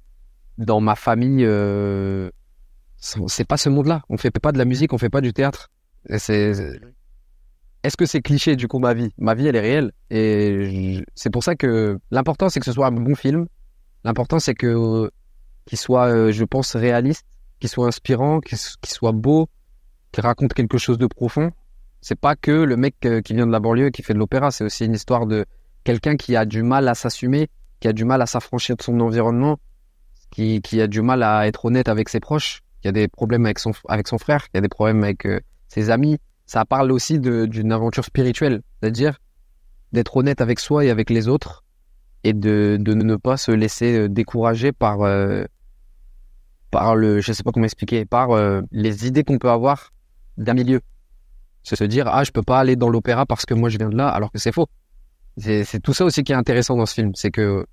dans 0.58 0.80
ma 0.80 0.96
famille, 0.96 1.46
euh, 1.46 2.30
c'est 2.98 3.46
pas 3.46 3.58
ce 3.58 3.70
monde-là. 3.70 4.04
On 4.10 4.18
fait 4.18 4.32
pas 4.32 4.52
de 4.52 4.58
la 4.58 4.66
musique, 4.66 4.94
on 4.94 4.98
fait 4.98 5.10
pas 5.10 5.22
du 5.22 5.34
théâtre. 5.34 5.70
C'est 6.18 6.80
est-ce 7.84 7.98
que 7.98 8.06
c'est 8.06 8.22
cliché 8.22 8.56
du 8.56 8.68
coup 8.68 8.80
ma 8.80 8.94
vie? 8.94 9.12
Ma 9.18 9.34
vie 9.34 9.48
elle 9.48 9.56
est 9.56 9.62
réelle 9.62 9.92
et 10.10 11.04
c'est 11.16 11.30
pour 11.30 11.44
ça 11.44 11.56
que 11.56 11.98
l'important 12.12 12.50
c'est 12.50 12.60
que 12.60 12.66
ce 12.66 12.74
soit 12.74 12.88
un 12.88 12.92
bon 12.92 13.16
film. 13.16 13.48
L'important 14.04 14.40
c'est 14.40 14.54
que 14.54 15.10
qu'il 15.66 15.78
soit, 15.78 16.08
euh, 16.08 16.32
je 16.32 16.44
pense, 16.44 16.76
réaliste, 16.76 17.26
qu'il 17.60 17.70
soit 17.70 17.88
inspirant, 17.88 18.40
qu'il 18.40 18.58
soit 18.58 19.12
beau, 19.12 19.48
qu'il 20.12 20.24
raconte 20.24 20.54
quelque 20.54 20.78
chose 20.78 20.98
de 20.98 21.08
profond. 21.08 21.52
C'est 22.02 22.20
pas 22.20 22.36
que 22.36 22.52
le 22.52 22.78
mec 22.78 22.96
euh, 23.06 23.22
qui 23.22 23.34
vient 23.34 23.46
de 23.46 23.52
la 23.52 23.60
banlieue 23.60 23.90
qui 23.92 24.02
fait 24.02 24.14
de 24.14 24.20
l'opéra, 24.20 24.52
c'est 24.52 24.64
aussi 24.64 24.86
une 24.86 24.94
histoire 24.94 25.28
de 25.28 25.46
quelqu'un 25.84 26.16
qui 26.16 26.36
a 26.36 26.46
du 26.46 26.64
mal 26.64 26.88
à 26.88 26.96
s'assumer, 26.96 27.48
qui 27.80 27.88
a 27.88 27.94
du 27.94 28.06
mal 28.06 28.22
à 28.22 28.26
s'affranchir 28.26 28.76
de 28.76 28.82
son 28.82 29.00
environnement, 29.00 29.60
qui, 30.32 30.62
qui 30.62 30.82
a 30.82 30.88
du 30.88 31.02
mal 31.02 31.22
à 31.24 31.48
être 31.48 31.66
honnête 31.66 31.90
avec 31.90 32.10
ses 32.10 32.20
proches 32.20 32.62
qu'il 32.82 32.88
y 32.88 32.90
a 32.90 32.94
des 32.94 33.08
problèmes 33.08 33.46
avec 33.46 33.60
son 33.60 33.74
avec 33.88 34.08
son 34.08 34.18
frère, 34.18 34.46
qu'il 34.46 34.56
y 34.56 34.58
a 34.58 34.62
des 34.62 34.70
problèmes 34.70 35.04
avec 35.04 35.26
euh, 35.28 35.40
ses 35.68 35.92
amis. 35.92 36.18
Ça 36.52 36.66
parle 36.66 36.92
aussi 36.92 37.18
d'une 37.18 37.72
aventure 37.72 38.04
spirituelle, 38.04 38.62
c'est-à-dire 38.82 39.20
d'être 39.94 40.18
honnête 40.18 40.42
avec 40.42 40.60
soi 40.60 40.84
et 40.84 40.90
avec 40.90 41.10
les 41.10 41.30
autres 41.30 41.64
et 42.26 42.34
de, 42.34 42.78
ne 42.78 43.16
pas 43.16 43.38
se 43.38 43.52
laisser 43.52 43.98
euh, 43.98 44.10
décourager 44.10 44.74
par 44.74 45.04
euh, 45.04 45.46
par 46.70 46.98
le 46.98 47.22
je 47.22 47.32
sais 47.32 47.44
pas 47.44 47.54
comment 47.54 47.64
expliquer 47.64 48.04
par 48.04 48.32
euh, 48.32 48.60
les 48.74 49.08
idées 49.08 49.24
qu'on 49.24 49.38
peut 49.38 49.50
avoir 49.50 49.94
d'un 50.36 50.54
milieu. 50.54 50.82
C'est 51.64 51.78
se 51.78 51.86
dire 51.86 52.10
ah 52.10 52.26
je 52.26 52.32
peux 52.32 52.44
pas 52.44 52.60
aller 52.60 52.76
dans 52.76 52.90
l'opéra 52.90 53.26
parce 53.26 53.46
que 53.46 53.54
moi 53.54 53.70
je 53.70 53.78
viens 53.78 53.88
de 53.88 53.96
là 53.96 54.10
alors 54.10 54.30
que 54.30 54.38
c'est 54.38 54.52
faux. 54.52 54.68
C'est 55.38 55.82
tout 55.82 55.94
ça 55.94 56.04
aussi 56.04 56.22
qui 56.26 56.34
est 56.34 56.36
intéressant 56.36 56.76
dans 56.76 56.86
ce 56.86 56.96
film, 56.96 57.16
c'est 57.16 57.32
que 57.32 57.66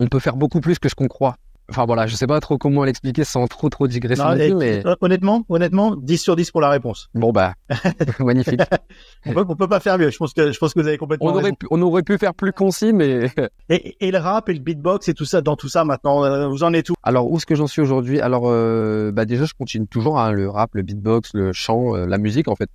on 0.00 0.06
peut 0.06 0.18
faire 0.18 0.36
beaucoup 0.36 0.60
plus 0.60 0.78
que 0.78 0.90
ce 0.90 0.94
qu'on 0.94 1.08
croit. 1.08 1.38
Enfin 1.70 1.86
voilà, 1.86 2.06
je 2.06 2.16
sais 2.16 2.26
pas 2.26 2.38
trop 2.40 2.58
comment 2.58 2.84
l'expliquer 2.84 3.24
sans 3.24 3.46
trop 3.46 3.68
trop 3.70 3.86
digresser 3.86 4.22
Non, 4.22 4.34
et- 4.36 4.52
mais 4.52 4.82
Honnêtement, 5.00 5.44
honnêtement, 5.48 5.94
10 5.96 6.18
sur 6.18 6.36
10 6.36 6.50
pour 6.50 6.60
la 6.60 6.68
réponse. 6.70 7.08
bon 7.14 7.30
bah 7.32 7.54
magnifique. 8.20 8.60
On 9.26 9.32
peut, 9.32 9.44
on 9.48 9.54
peut 9.56 9.68
pas 9.68 9.78
faire 9.80 9.96
mieux. 9.98 10.10
Je 10.10 10.16
pense 10.18 10.32
que 10.34 10.50
je 10.52 10.58
pense 10.58 10.74
que 10.74 10.80
vous 10.80 10.86
avez 10.88 10.98
complètement 10.98 11.28
On 11.28 11.34
aurait 11.34 11.52
pu, 11.52 11.66
on 11.70 11.80
aurait 11.82 12.02
pu 12.02 12.18
faire 12.18 12.34
plus 12.34 12.52
concis, 12.52 12.92
mais 12.92 13.30
Et, 13.68 13.96
et 14.06 14.10
le 14.10 14.18
rap 14.18 14.48
et 14.48 14.54
le 14.54 14.58
beatbox 14.58 15.08
et 15.08 15.14
tout 15.14 15.24
ça, 15.24 15.40
dans 15.40 15.54
tout 15.56 15.68
ça 15.68 15.84
maintenant, 15.84 16.24
euh, 16.24 16.48
vous 16.48 16.64
en 16.64 16.72
êtes 16.74 16.90
où? 16.90 16.94
Alors, 17.04 17.30
où 17.30 17.36
est-ce 17.36 17.46
que 17.46 17.54
j'en 17.54 17.68
suis 17.68 17.80
aujourd'hui? 17.80 18.20
Alors, 18.20 18.44
euh, 18.46 19.12
bah 19.12 19.24
déjà, 19.24 19.44
je 19.44 19.54
continue 19.54 19.86
toujours 19.86 20.18
hein, 20.20 20.32
le 20.32 20.50
rap, 20.50 20.70
le 20.74 20.82
beatbox, 20.82 21.30
le 21.34 21.52
chant, 21.52 21.94
euh, 21.94 22.06
la 22.06 22.18
musique, 22.18 22.48
en 22.48 22.56
fait. 22.56 22.68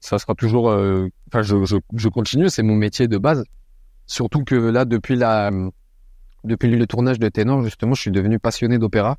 Ça 0.00 0.18
sera 0.20 0.34
toujours... 0.34 0.70
euh, 0.70 1.08
Enfin, 1.32 1.42
je, 1.42 1.64
je, 1.64 1.76
je 1.94 2.08
continue, 2.08 2.48
c'est 2.48 2.62
mon 2.62 2.76
métier 2.76 3.08
de 3.08 3.18
base. 3.18 3.42
Surtout 4.06 4.44
que 4.44 4.54
là, 4.54 4.84
depuis 4.84 5.16
la, 5.16 5.50
depuis 6.44 6.68
le 6.68 6.86
tournage 6.86 7.18
de 7.18 7.28
Ténor, 7.28 7.62
justement, 7.62 7.94
je 7.94 8.00
suis 8.00 8.10
devenu 8.10 8.38
passionné 8.38 8.78
d'opéra. 8.78 9.16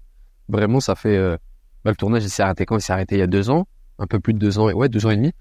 Vraiment, 0.47 0.79
ça 0.79 0.95
fait... 0.95 1.17
euh, 1.17 1.37
bah, 1.83 1.91
le 1.91 1.95
tournage, 1.95 2.23
il 2.23 2.29
s'est 2.29 2.43
arrêté 2.43 2.65
quand? 2.65 2.77
Il 2.77 2.81
s'est 2.81 2.93
arrêté 2.93 3.15
il 3.15 3.19
y 3.19 3.23
a 3.23 3.27
deux 3.27 3.49
ans, 3.49 3.67
un 3.97 4.07
peu 4.07 4.19
plus 4.19 4.33
de 4.33 4.39
deux 4.39 4.59
ans, 4.59 4.69
et 4.69 4.73
ouais, 4.73 4.89
deux 4.89 5.05
ans 5.05 5.11
et 5.11 5.17
demi. 5.17 5.33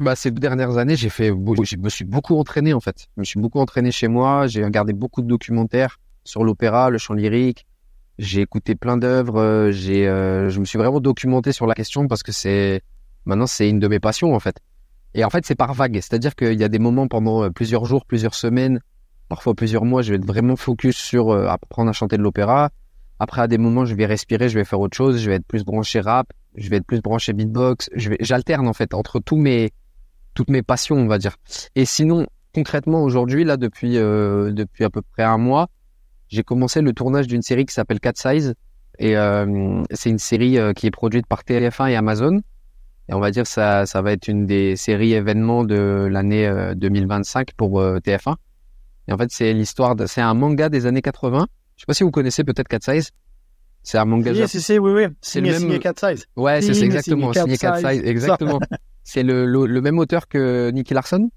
Bah, 0.00 0.16
ces 0.16 0.30
deux 0.30 0.40
dernières 0.40 0.76
années, 0.76 0.96
j'ai 0.96 1.08
fait, 1.08 1.28
je 1.28 1.76
me 1.76 1.88
suis 1.88 2.04
beaucoup 2.04 2.36
entraîné 2.36 2.74
en 2.74 2.80
fait. 2.80 3.06
Je 3.16 3.20
me 3.20 3.24
suis 3.24 3.38
beaucoup 3.38 3.60
entraîné 3.60 3.92
chez 3.92 4.08
moi. 4.08 4.48
J'ai 4.48 4.64
regardé 4.64 4.92
beaucoup 4.92 5.22
de 5.22 5.28
documentaires 5.28 5.98
sur 6.24 6.42
l'opéra, 6.42 6.90
le 6.90 6.98
chant 6.98 7.14
lyrique. 7.14 7.64
J'ai 8.18 8.40
écouté 8.40 8.74
plein 8.74 8.96
d'œuvres. 8.96 9.70
J'ai, 9.70 10.08
euh, 10.08 10.48
je 10.48 10.58
me 10.58 10.64
suis 10.64 10.78
vraiment 10.78 10.98
documenté 11.00 11.52
sur 11.52 11.66
la 11.66 11.74
question 11.74 12.08
parce 12.08 12.24
que 12.24 12.32
c'est 12.32 12.82
maintenant 13.24 13.46
c'est 13.46 13.68
une 13.68 13.78
de 13.78 13.86
mes 13.86 14.00
passions 14.00 14.34
en 14.34 14.40
fait. 14.40 14.58
Et 15.14 15.24
en 15.24 15.30
fait, 15.30 15.46
c'est 15.46 15.54
par 15.54 15.74
vague. 15.74 15.94
C'est-à-dire 15.94 16.34
qu'il 16.34 16.58
y 16.58 16.64
a 16.64 16.68
des 16.68 16.80
moments 16.80 17.06
pendant 17.06 17.44
euh, 17.44 17.50
plusieurs 17.50 17.84
jours, 17.84 18.04
plusieurs 18.04 18.34
semaines, 18.34 18.80
parfois 19.28 19.54
plusieurs 19.54 19.84
mois, 19.84 20.02
je 20.02 20.10
vais 20.10 20.16
être 20.16 20.26
vraiment 20.26 20.56
focus 20.56 20.96
sur 20.96 21.30
euh, 21.30 21.46
apprendre 21.46 21.90
à 21.90 21.92
chanter 21.92 22.16
de 22.16 22.22
l'opéra. 22.22 22.70
Après, 23.18 23.42
à 23.42 23.46
des 23.46 23.58
moments, 23.58 23.84
je 23.84 23.94
vais 23.94 24.06
respirer, 24.06 24.48
je 24.48 24.58
vais 24.58 24.64
faire 24.64 24.80
autre 24.80 24.96
chose, 24.96 25.20
je 25.20 25.30
vais 25.30 25.36
être 25.36 25.46
plus 25.46 25.64
branché 25.64 26.00
rap, 26.00 26.26
je 26.56 26.68
vais 26.68 26.76
être 26.76 26.86
plus 26.86 27.00
branché 27.00 27.32
beatbox. 27.32 27.88
Je 27.94 28.10
vais, 28.10 28.16
j'alterne 28.20 28.66
en 28.66 28.72
fait 28.72 28.92
entre 28.92 29.20
tous 29.20 29.36
mes, 29.36 29.70
toutes 30.34 30.50
mes 30.50 30.62
passions, 30.62 30.96
on 30.96 31.06
va 31.06 31.18
dire. 31.18 31.36
Et 31.74 31.84
sinon, 31.84 32.26
concrètement, 32.54 33.02
aujourd'hui, 33.02 33.44
là, 33.44 33.56
depuis, 33.56 33.98
euh, 33.98 34.52
depuis 34.52 34.84
à 34.84 34.90
peu 34.90 35.02
près 35.02 35.22
un 35.22 35.38
mois, 35.38 35.68
j'ai 36.28 36.42
commencé 36.42 36.80
le 36.80 36.92
tournage 36.92 37.26
d'une 37.26 37.42
série 37.42 37.66
qui 37.66 37.74
s'appelle 37.74 38.00
Cat 38.00 38.12
Size. 38.16 38.54
Et 38.98 39.16
euh, 39.16 39.82
c'est 39.90 40.10
une 40.10 40.18
série 40.18 40.58
euh, 40.58 40.72
qui 40.72 40.86
est 40.86 40.90
produite 40.90 41.26
par 41.26 41.42
TF1 41.42 41.90
et 41.90 41.96
Amazon. 41.96 42.40
Et 43.08 43.14
on 43.14 43.20
va 43.20 43.30
dire 43.30 43.46
ça, 43.46 43.86
ça 43.86 44.02
va 44.02 44.12
être 44.12 44.28
une 44.28 44.46
des 44.46 44.76
séries 44.76 45.12
événements 45.12 45.64
de 45.64 46.08
l'année 46.10 46.46
euh, 46.46 46.74
2025 46.74 47.52
pour 47.54 47.80
euh, 47.80 47.98
TF1. 47.98 48.34
Et 49.08 49.12
en 49.12 49.18
fait, 49.18 49.30
c'est 49.30 49.52
l'histoire, 49.52 49.96
de, 49.96 50.06
c'est 50.06 50.20
un 50.20 50.34
manga 50.34 50.68
des 50.68 50.86
années 50.86 51.02
80. 51.02 51.46
Je 51.76 51.82
sais 51.82 51.86
pas 51.86 51.94
si 51.94 52.04
vous 52.04 52.10
connaissez 52.10 52.44
peut-être 52.44 52.68
Cat 52.68 52.78
Size. 52.80 53.10
C'est 53.82 53.98
un 53.98 54.04
manga. 54.06 54.32
Japonais. 54.32 54.46
si, 54.48 54.60
si, 54.62 54.78
oui, 54.78 54.92
oui. 54.92 55.06
C'est 55.20 55.40
le 55.40 55.50
même- 55.50 55.60
signé 55.60 55.78
Cat 55.78 55.92
Size. 55.96 56.26
Ouais, 56.36 56.62
c'est 56.62 56.80
exactement 56.82 57.32
signé 57.32 57.44
signé 57.44 57.58
Cat 57.58 57.72
Cat 57.72 57.88
Size. 57.90 58.00
Size, 58.00 58.08
exactement. 58.08 58.60
c'est 59.04 59.22
le, 59.22 59.44
le, 59.44 59.66
le 59.66 59.80
même 59.82 59.98
auteur 59.98 60.26
que 60.28 60.70
Nicky 60.70 60.94
Larson. 60.94 61.28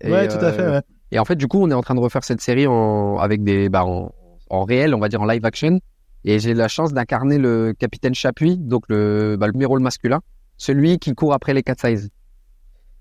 Et, 0.00 0.10
ouais, 0.10 0.26
tout 0.26 0.36
à 0.36 0.44
euh, 0.48 0.52
fait. 0.52 0.68
Ouais. 0.68 0.80
et 1.12 1.18
en 1.20 1.24
fait, 1.24 1.36
du 1.36 1.46
coup, 1.46 1.62
on 1.62 1.70
est 1.70 1.74
en 1.74 1.82
train 1.82 1.94
de 1.94 2.00
refaire 2.00 2.24
cette 2.24 2.40
série 2.40 2.66
en, 2.66 3.18
avec 3.18 3.44
des, 3.44 3.68
bah, 3.68 3.84
en, 3.84 4.12
en 4.50 4.64
réel, 4.64 4.94
on 4.94 4.98
va 4.98 5.08
dire 5.08 5.22
en 5.22 5.26
live 5.26 5.44
action. 5.44 5.78
Et 6.24 6.38
j'ai 6.40 6.54
la 6.54 6.68
chance 6.68 6.92
d'incarner 6.92 7.38
le 7.38 7.74
capitaine 7.78 8.14
Chapuis, 8.14 8.56
donc 8.58 8.84
le, 8.88 9.36
bah, 9.38 9.46
le 9.46 9.52
premier 9.52 9.66
rôle 9.66 9.80
masculin, 9.80 10.20
celui 10.56 10.98
qui 10.98 11.14
court 11.14 11.32
après 11.32 11.54
les 11.54 11.62
cat 11.62 11.74
size. 11.78 12.10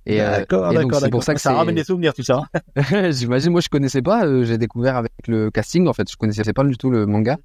Et, 0.05 0.21
euh, 0.21 0.31
D'accord, 0.39 0.99
c'est 0.99 1.09
pour 1.11 1.23
ça 1.23 1.33
que 1.35 1.41
Ça 1.41 1.53
ramène 1.53 1.75
des 1.75 1.83
souvenirs 1.83 2.13
tout 2.13 2.23
ça. 2.23 2.43
hein. 2.75 3.11
J'imagine, 3.11 3.51
moi 3.51 3.61
je 3.61 3.69
connaissais 3.69 4.01
pas, 4.01 4.25
euh, 4.25 4.43
j'ai 4.43 4.57
découvert 4.57 4.95
avec 4.97 5.11
le 5.27 5.51
casting 5.51 5.87
en 5.87 5.93
fait, 5.93 6.09
je 6.09 6.15
connaissais 6.17 6.53
pas 6.53 6.63
du 6.63 6.75
tout 6.77 6.89
le 6.89 7.05
manga. 7.05 7.37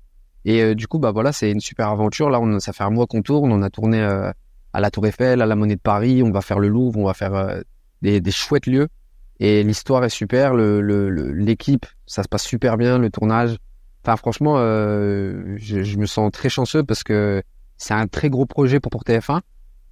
Et 0.47 0.63
euh, 0.63 0.75
du 0.75 0.87
coup, 0.87 0.99
bah 0.99 1.11
voilà, 1.11 1.33
c'est 1.33 1.51
une 1.51 1.61
super 1.61 1.89
aventure. 1.91 2.31
Là, 2.31 2.41
on, 2.41 2.59
ça 2.61 2.73
fait 2.73 2.85
un 2.85 2.91
mois 2.91 3.07
qu'on 3.07 3.21
tourne, 3.23 3.51
on 3.53 3.63
a 3.63 3.69
tourné 3.71 4.01
à 4.01 4.81
la 4.81 4.91
Tour 4.91 5.07
Eiffel, 5.07 5.43
à 5.43 5.47
la 5.47 5.57
Monnaie 5.57 5.75
de 5.77 5.81
Paris, 5.81 6.23
on 6.23 6.31
va 6.31 6.41
faire 6.41 6.59
le 6.61 6.69
Louvre, 6.69 6.99
on 6.99 7.07
va 7.07 7.15
faire 7.15 7.61
des, 8.03 8.21
des 8.21 8.31
chouettes 8.31 8.67
lieux. 8.67 8.89
Et 9.41 9.63
l'histoire 9.63 10.03
est 10.05 10.09
super, 10.09 10.55
le 10.55 10.81
le- 10.81 11.11
le- 11.11 11.33
l'équipe, 11.33 11.85
ça 12.07 12.23
se 12.23 12.29
passe 12.29 12.45
super 12.45 12.77
bien, 12.79 12.99
le 12.99 13.11
tournage. 13.11 13.57
Enfin, 14.05 14.17
franchement, 14.17 14.55
euh, 14.59 15.57
je, 15.57 15.83
je 15.83 15.99
me 15.99 16.07
sens 16.07 16.31
très 16.33 16.49
chanceux 16.49 16.85
parce 16.85 17.03
que 17.03 17.43
c'est 17.77 17.93
un 17.95 18.07
très 18.07 18.31
gros 18.31 18.47
projet 18.47 18.79
pour, 18.81 18.91
pour 18.91 19.03
TF1 19.03 19.41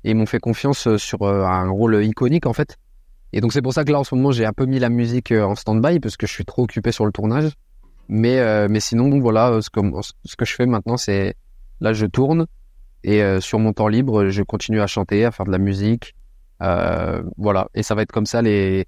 et 0.04 0.14
m'ont 0.14 0.26
fait 0.26 0.38
confiance 0.38 0.86
euh, 0.86 0.98
sur 0.98 1.22
euh, 1.22 1.44
un 1.44 1.68
rôle 1.68 2.04
iconique 2.04 2.46
en 2.46 2.52
fait. 2.52 2.76
Et 3.32 3.40
donc 3.40 3.52
c'est 3.52 3.62
pour 3.62 3.72
ça 3.72 3.84
que 3.84 3.90
là 3.90 3.98
en 3.98 4.04
ce 4.04 4.14
moment 4.14 4.30
j'ai 4.30 4.46
un 4.46 4.52
peu 4.52 4.64
mis 4.64 4.78
la 4.78 4.90
musique 4.90 5.32
euh, 5.32 5.42
en 5.42 5.56
stand-by 5.56 5.98
parce 5.98 6.16
que 6.16 6.24
je 6.24 6.32
suis 6.32 6.44
trop 6.44 6.62
occupé 6.62 6.92
sur 6.92 7.04
le 7.04 7.10
tournage. 7.10 7.50
Mais 8.08 8.38
euh, 8.38 8.68
mais 8.70 8.78
sinon 8.78 9.08
bon, 9.08 9.18
voilà 9.18 9.60
ce 9.60 9.70
que 9.70 9.80
ce 10.24 10.36
que 10.36 10.44
je 10.44 10.54
fais 10.54 10.66
maintenant 10.66 10.96
c'est 10.96 11.34
là 11.80 11.92
je 11.92 12.06
tourne 12.06 12.46
et 13.02 13.24
euh, 13.24 13.40
sur 13.40 13.58
mon 13.58 13.72
temps 13.72 13.88
libre 13.88 14.28
je 14.28 14.42
continue 14.44 14.80
à 14.80 14.86
chanter, 14.86 15.24
à 15.24 15.32
faire 15.32 15.46
de 15.46 15.50
la 15.50 15.58
musique. 15.58 16.14
Euh, 16.62 17.24
voilà 17.36 17.66
et 17.74 17.82
ça 17.82 17.96
va 17.96 18.02
être 18.02 18.12
comme 18.12 18.26
ça 18.26 18.40
les 18.40 18.86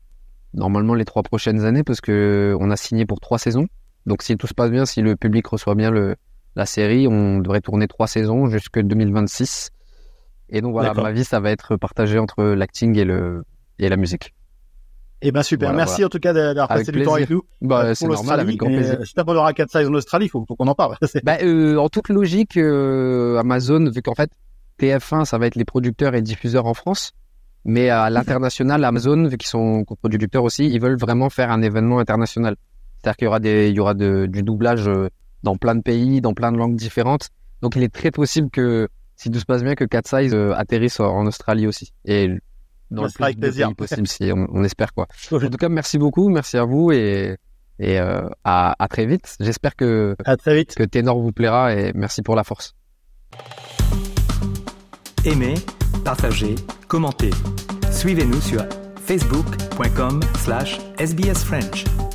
normalement 0.55 0.95
les 0.95 1.05
trois 1.05 1.25
prochaines 1.25 1.65
années 1.65 1.83
parce 1.83 2.01
que 2.01 2.57
on 2.61 2.71
a 2.71 2.77
signé 2.77 3.05
pour 3.05 3.19
trois 3.19 3.41
saisons. 3.41 3.67
Donc 4.07 4.23
si 4.23 4.37
tout 4.37 4.47
se 4.47 4.55
passe 4.55 4.71
bien, 4.71 4.87
si 4.87 5.03
le 5.03 5.17
public 5.17 5.45
reçoit 5.49 5.75
bien 5.75 5.91
le 5.91 6.15
la 6.55 6.67
série, 6.67 7.09
on 7.09 7.41
devrait 7.41 7.61
tourner 7.61 7.89
trois 7.89 8.07
saisons 8.07 8.47
jusque 8.47 8.81
2026. 8.81 9.73
Et 10.49 10.61
donc 10.61 10.73
voilà, 10.73 10.91
ma 11.03 11.13
vie 11.13 11.25
ça 11.25 11.41
va 11.41 11.51
être 11.51 11.77
partagé 11.77 12.19
entre 12.19 12.43
l'acting 12.45 12.97
et 12.99 13.05
le 13.05 13.45
et 13.79 13.89
la 13.89 13.97
musique. 13.97 14.35
Eh 15.23 15.33
ben 15.33 15.43
super. 15.43 15.71
Voilà, 15.71 15.85
Merci 15.85 16.05
en 16.05 16.09
tout 16.09 16.19
cas 16.19 16.33
d'avoir 16.33 16.69
passé 16.69 16.93
du 16.93 17.03
temps 17.03 17.15
avec 17.15 17.31
nous. 17.31 17.43
Bah, 17.63 17.85
euh, 17.87 17.95
c'est 17.95 18.07
normal, 18.07 18.39
avec 18.41 18.57
grand 18.59 18.69
plaisir. 18.69 18.95
euh, 18.95 18.99
J'espère 19.01 19.25
qu'on 19.25 19.35
aura 19.35 19.53
Cat 19.55 19.67
Size 19.69 19.89
en 19.89 19.95
Australie. 19.95 20.29
Faut, 20.29 20.45
faut 20.47 20.57
qu'on 20.57 20.67
en 20.69 20.75
parle. 20.75 20.97
Bah, 21.25 21.39
euh, 21.43 21.77
en 21.79 21.89
toute 21.89 22.11
logique, 22.11 22.57
euh, 22.59 23.39
Amazon, 23.39 23.89
vu 23.91 24.03
qu'en 24.03 24.15
fait, 24.15 24.31
TF1, 24.79 25.25
ça 25.25 25.39
va 25.39 25.47
être 25.47 25.55
les 25.57 25.65
producteurs 25.65 26.15
et 26.15 26.21
diffuseurs 26.23 26.67
en 26.67 26.75
France, 26.75 27.13
mais 27.65 27.89
à 27.89 28.11
l'international, 28.11 28.85
Amazon, 28.85 29.27
vu 29.27 29.39
qu'ils 29.39 29.49
sont 29.49 29.85
coproducteurs 29.85 30.45
aussi, 30.45 30.67
ils 30.69 30.81
veulent 30.81 30.99
vraiment 30.99 31.31
faire 31.31 31.51
un 31.51 31.63
événement 31.63 31.99
international. 31.99 32.57
C'est-à-dire 32.99 33.17
qu'il 33.17 33.25
y 33.25 33.29
aura 33.29 33.41
des, 33.41 33.69
il 33.71 33.75
y 33.75 33.81
aura 33.81 33.95
de- 33.95 34.27
du 34.27 34.43
doublage 34.43 34.87
euh, 34.87 35.09
dans 35.43 35.57
plein 35.57 35.75
de 35.75 35.83
pays, 35.83 36.21
dans 36.21 36.35
plein 36.35 36.53
de 36.53 36.59
langues 36.59 36.77
différentes. 36.77 37.31
Donc, 37.63 37.75
il 37.77 37.83
est 37.83 37.93
très 37.93 38.11
possible 38.11 38.51
que, 38.51 38.89
si 39.17 39.31
tout 39.31 39.39
se 39.41 39.45
passe 39.45 39.63
bien, 39.65 39.75
que 39.75 39.85
Cat 39.85 40.03
Size 40.05 40.35
euh, 40.35 40.53
atterrisse 40.55 41.01
en 41.01 41.27
Australie 41.27 41.67
aussi. 41.67 41.93
Et 42.05 42.29
dans 42.91 43.09
Ça 43.09 43.15
le 43.19 43.25
plus 43.27 43.35
de 43.35 43.41
plaisir. 43.41 43.75
possible, 43.75 44.07
si 44.07 44.31
on, 44.33 44.47
on 44.53 44.63
espère 44.63 44.93
quoi. 44.95 45.09
En 45.33 45.39
tout 45.41 45.51
cas, 45.59 45.69
merci 45.69 45.99
beaucoup, 45.99 46.29
merci 46.29 46.57
à 46.57 46.65
vous 46.65 46.93
et, 46.93 47.37
et 47.79 47.99
euh, 48.01 48.29
à, 48.45 48.75
à 48.83 48.89
très 48.89 49.07
vite. 49.07 49.37
J'espère 49.41 49.75
que 49.75 50.15
À 50.25 50.37
très 50.37 50.55
vite. 50.55 50.75
que 50.75 50.85
Ténor 50.85 51.19
vous 51.21 51.33
plaira 51.33 51.75
et 51.75 51.93
merci 51.95 52.23
pour 52.23 52.37
la 52.37 52.45
force. 52.45 52.75
Aimez, 55.25 55.55
partagez, 56.05 56.55
commentez. 56.89 57.31
Suivez-nous 57.91 58.41
sur 58.41 58.65
facebook.com 59.05 60.21
slash 60.39 60.79
sbsfrench. 60.99 62.06